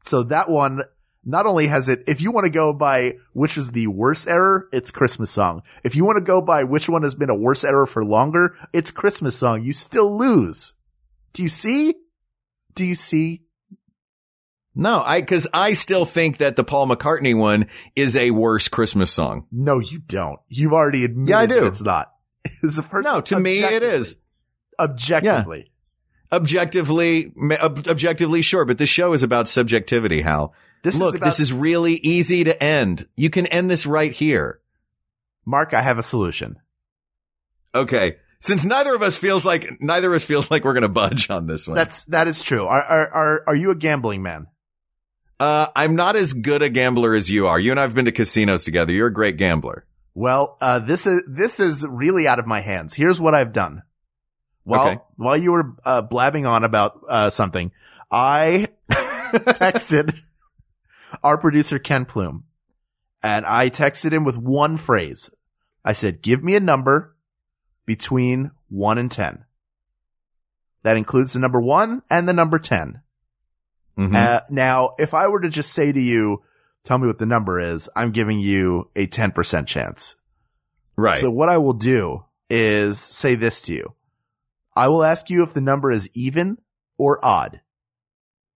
[0.04, 0.80] So that one,
[1.24, 4.68] not only has it, if you want to go by which is the worst error,
[4.72, 5.62] it's Christmas song.
[5.84, 8.56] If you want to go by which one has been a worse error for longer,
[8.72, 9.62] it's Christmas song.
[9.62, 10.74] You still lose.
[11.32, 11.94] Do you see?
[12.74, 13.42] Do you see?
[14.74, 19.10] No, I, cause I still think that the Paul McCartney one is a worse Christmas
[19.12, 19.46] song.
[19.52, 20.40] No, you don't.
[20.48, 21.66] You've already admitted Yeah, I do.
[21.66, 22.10] it's not.
[22.62, 24.16] It's the first No, to me it is.
[24.80, 25.68] objectively- is.
[25.68, 25.70] Objectively.
[26.32, 30.54] Objectively, ob- objectively sure, but this show is about subjectivity, Hal.
[30.82, 33.06] This Look, is about, this is really easy to end.
[33.16, 34.60] You can end this right here.
[35.44, 36.58] Mark, I have a solution.
[37.74, 38.16] Okay.
[38.40, 41.30] Since neither of us feels like, neither of us feels like we're going to budge
[41.30, 41.76] on this one.
[41.76, 42.66] That's, that is true.
[42.66, 44.46] Are, are, are, are you a gambling man?
[45.40, 47.58] uh, I'm not as good a gambler as you are.
[47.58, 48.92] You and I have been to casinos together.
[48.92, 49.84] You're a great gambler.
[50.14, 52.94] Well, uh, this is, this is really out of my hands.
[52.94, 53.82] Here's what I've done.
[54.64, 55.00] While, Okay.
[55.16, 57.72] while you were, uh, blabbing on about, uh, something,
[58.10, 60.20] I texted
[61.22, 62.44] our producer Ken Plume
[63.22, 65.30] and I texted him with one phrase.
[65.84, 67.14] I said, give me a number
[67.86, 69.44] between one and 10.
[70.82, 73.02] That includes the number one and the number 10.
[73.98, 74.14] Mhm.
[74.16, 76.42] Uh, now, if I were to just say to you,
[76.84, 80.16] tell me what the number is, I'm giving you a 10% chance.
[80.96, 81.18] right.
[81.18, 83.94] So what I will do is say this to you.
[84.76, 86.58] I will ask you if the number is even
[86.98, 87.60] or odd.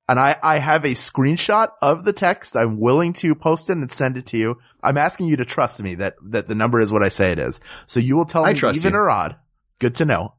[0.08, 2.56] And I, I have a screenshot of the text.
[2.56, 4.58] I'm willing to post it and send it to you.
[4.82, 7.40] I'm asking you to trust me that, that the number is what I say it
[7.40, 7.60] is.
[7.86, 8.98] So you will tell I me even you.
[8.98, 9.36] or odd.
[9.80, 10.34] Good to know.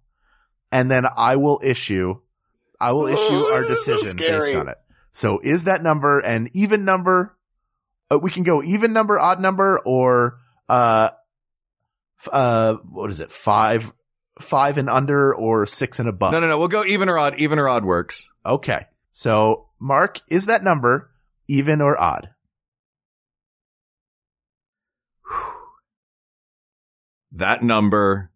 [0.71, 2.15] And then I will issue,
[2.79, 4.77] I will issue Oh, our is so decision based on it.
[5.11, 7.35] So is that number an even number?
[8.09, 10.37] Uh, we can go even number, odd number, or,
[10.69, 11.09] uh,
[12.21, 13.31] f- uh, what is it?
[13.31, 13.91] Five,
[14.39, 16.31] five and under or six and above.
[16.31, 16.57] no, no, no.
[16.57, 17.37] We'll go even or odd.
[17.39, 18.29] Even or odd works.
[18.45, 18.85] Okay.
[19.17, 21.09] So Mark, is that number
[21.47, 22.29] even or odd?
[27.31, 28.29] That number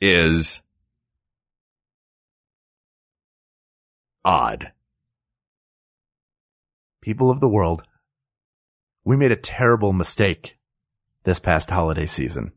[0.00, 0.62] is
[4.24, 4.72] odd.
[7.00, 7.84] People of the world,
[9.04, 10.58] we made a terrible mistake
[11.22, 12.50] this past holiday season.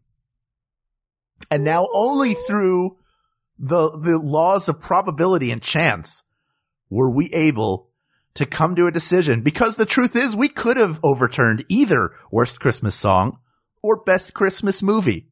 [1.52, 2.98] And now only through
[3.60, 6.24] the, the laws of probability and chance
[6.90, 7.90] were we able
[8.36, 12.60] to come to a decision because the truth is we could have overturned either worst
[12.60, 13.40] Christmas song
[13.82, 15.28] or best Christmas movie.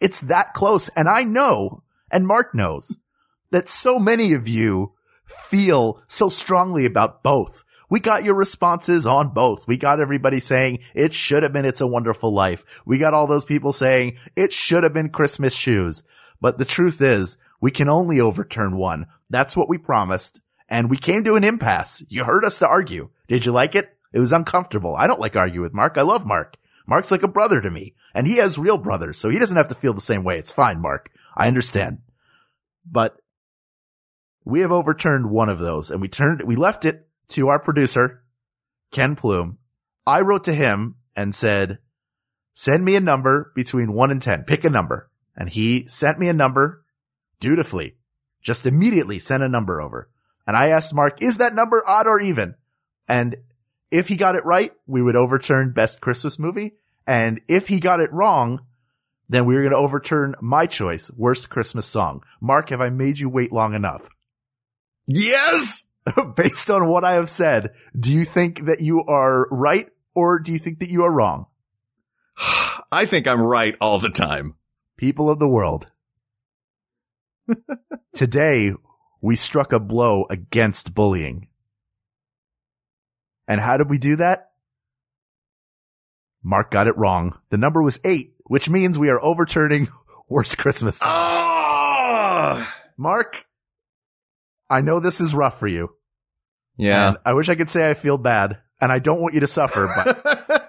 [0.00, 0.88] It's that close.
[0.90, 2.96] And I know, and Mark knows
[3.50, 4.92] that so many of you
[5.26, 7.64] feel so strongly about both.
[7.88, 9.66] We got your responses on both.
[9.66, 12.64] We got everybody saying it should have been It's a Wonderful Life.
[12.86, 16.02] We got all those people saying it should have been Christmas Shoes.
[16.40, 19.06] But the truth is we can only overturn one.
[19.28, 20.40] That's what we promised.
[20.72, 22.02] And we came to an impasse.
[22.08, 23.10] You heard us to argue.
[23.28, 23.94] Did you like it?
[24.10, 24.96] It was uncomfortable.
[24.96, 25.98] I don't like arguing with Mark.
[25.98, 26.56] I love Mark.
[26.86, 29.18] Mark's like a brother to me and he has real brothers.
[29.18, 30.38] So he doesn't have to feel the same way.
[30.38, 31.10] It's fine, Mark.
[31.36, 31.98] I understand.
[32.90, 33.18] But
[34.46, 38.22] we have overturned one of those and we turned, we left it to our producer,
[38.92, 39.58] Ken Plume.
[40.06, 41.80] I wrote to him and said,
[42.54, 44.44] send me a number between one and 10.
[44.44, 45.10] Pick a number.
[45.36, 46.82] And he sent me a number
[47.40, 47.96] dutifully,
[48.40, 50.08] just immediately sent a number over.
[50.46, 52.54] And I asked Mark, is that number odd or even?
[53.08, 53.36] And
[53.90, 56.72] if he got it right, we would overturn best Christmas movie.
[57.06, 58.60] And if he got it wrong,
[59.28, 62.22] then we were going to overturn my choice, worst Christmas song.
[62.40, 64.08] Mark, have I made you wait long enough?
[65.06, 65.84] Yes!
[66.36, 70.52] Based on what I have said, do you think that you are right or do
[70.52, 71.46] you think that you are wrong?
[72.92, 74.54] I think I'm right all the time.
[74.96, 75.86] People of the world.
[78.12, 78.72] Today,
[79.22, 81.48] we struck a blow against bullying.
[83.48, 84.50] And how did we do that?
[86.42, 87.38] Mark got it wrong.
[87.50, 89.88] The number was eight, which means we are overturning
[90.28, 90.98] worst Christmas.
[91.00, 92.68] Oh!
[92.98, 93.46] Mark,
[94.68, 95.90] I know this is rough for you.
[96.76, 97.08] Yeah.
[97.08, 99.46] And I wish I could say I feel bad and I don't want you to
[99.46, 100.48] suffer, but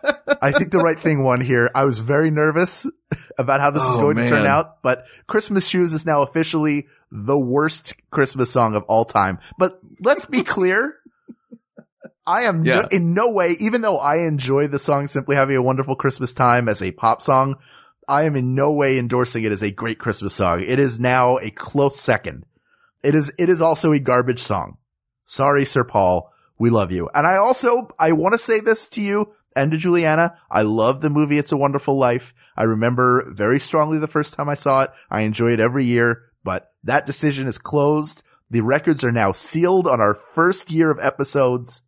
[0.44, 1.72] I think the right thing won here.
[1.74, 2.86] I was very nervous
[3.38, 6.88] about how this is Oh, going to turn out, but Christmas Shoes is now officially
[7.12, 9.40] the worst Christmas song of all time.
[9.58, 10.96] But let's be clear.
[12.26, 15.62] I am no- in no way, even though I enjoy the song Simply Having a
[15.62, 17.56] Wonderful Christmas Time as a pop song,
[18.08, 20.62] I am in no way endorsing it as a great Christmas song.
[20.62, 22.46] It is now a close second.
[23.02, 24.78] It is, it is also a garbage song.
[25.26, 26.32] Sorry, Sir Paul.
[26.60, 27.10] We love you.
[27.14, 30.38] And I also, I want to say this to you and of Juliana.
[30.50, 32.34] I love the movie It's a Wonderful Life.
[32.56, 34.92] I remember very strongly the first time I saw it.
[35.10, 38.24] I enjoy it every year, but that decision is closed.
[38.50, 41.82] The records are now sealed on our first year of episodes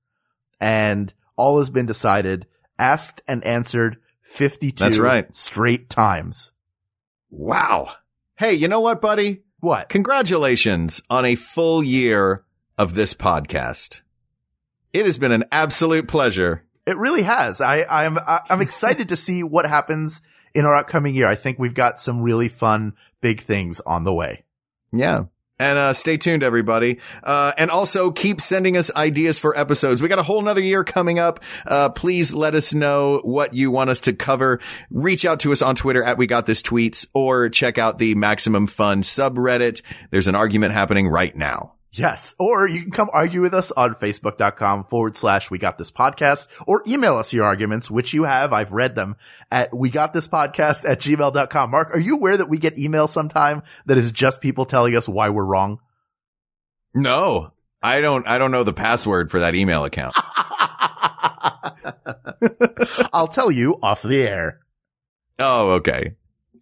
[0.60, 2.48] and all has been decided,
[2.80, 5.36] asked and answered 52 That's right.
[5.36, 6.52] straight times.
[7.30, 7.92] Wow.
[8.38, 9.44] Hey, you know what, buddy?
[9.60, 9.90] What?
[9.90, 12.44] Congratulations on a full year
[12.78, 14.02] of this podcast.
[14.94, 16.65] It has been an absolute pleasure.
[16.86, 17.62] It really has.
[17.62, 20.22] I, I'm, I'm excited to see what happens
[20.54, 21.28] in our upcoming year.
[21.28, 24.44] I think we've got some really fun, big things on the way.
[24.92, 25.26] Yeah.
[25.58, 27.00] And uh, stay tuned, everybody.
[27.24, 30.02] Uh, and also keep sending us ideas for episodes.
[30.02, 31.40] We got a whole nother year coming up.
[31.66, 34.60] Uh, please let us know what you want us to cover.
[34.92, 38.16] Reach out to us on Twitter at We Got This Tweets or check out the
[38.16, 39.82] Maximum Fun subreddit.
[40.12, 41.75] There's an argument happening right now.
[41.98, 42.36] Yes.
[42.38, 46.48] Or you can come argue with us on facebook.com forward slash we got this podcast
[46.68, 48.52] or email us your arguments, which you have.
[48.52, 49.16] I've read them
[49.50, 51.72] at we got this podcast at gmail.com.
[51.72, 55.08] Mark, are you aware that we get email sometime that is just people telling us
[55.08, 55.80] why we're wrong?
[56.94, 60.16] No, I don't, I don't know the password for that email account.
[63.14, 64.62] I'll tell you off the air.
[65.40, 66.16] Oh, okay.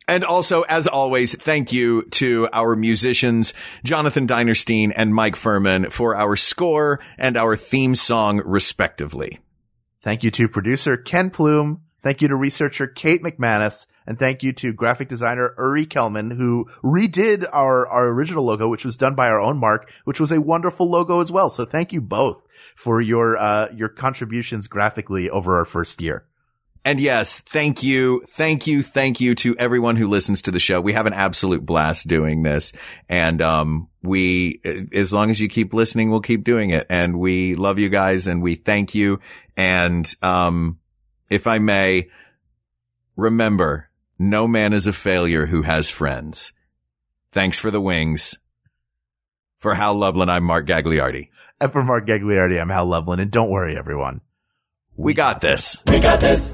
[0.07, 6.15] And also, as always, thank you to our musicians, Jonathan Dinerstein and Mike Furman for
[6.15, 9.39] our score and our theme song, respectively.
[10.03, 11.81] Thank you to producer Ken Plume.
[12.01, 13.87] Thank you to researcher Kate McManus.
[14.05, 18.83] And thank you to graphic designer Uri Kelman, who redid our, our original logo, which
[18.83, 21.49] was done by our own Mark, which was a wonderful logo as well.
[21.49, 26.25] So thank you both for your, uh, your contributions graphically over our first year.
[26.85, 30.81] And yes, thank you, thank you, thank you to everyone who listens to the show.
[30.81, 32.73] We have an absolute blast doing this.
[33.07, 34.59] And, um, we,
[34.93, 36.85] as long as you keep listening, we'll keep doing it.
[36.89, 39.21] And we love you guys and we thank you.
[39.55, 40.79] And, um,
[41.29, 42.09] if I may,
[43.15, 43.89] remember,
[44.19, 46.51] no man is a failure who has friends.
[47.31, 48.37] Thanks for the wings.
[49.57, 51.29] For Hal Lublin, I'm Mark Gagliardi.
[51.61, 53.21] And for Mark Gagliardi, I'm Hal Lublin.
[53.21, 54.19] And don't worry, everyone.
[54.97, 55.81] We got this.
[55.87, 56.53] We got this.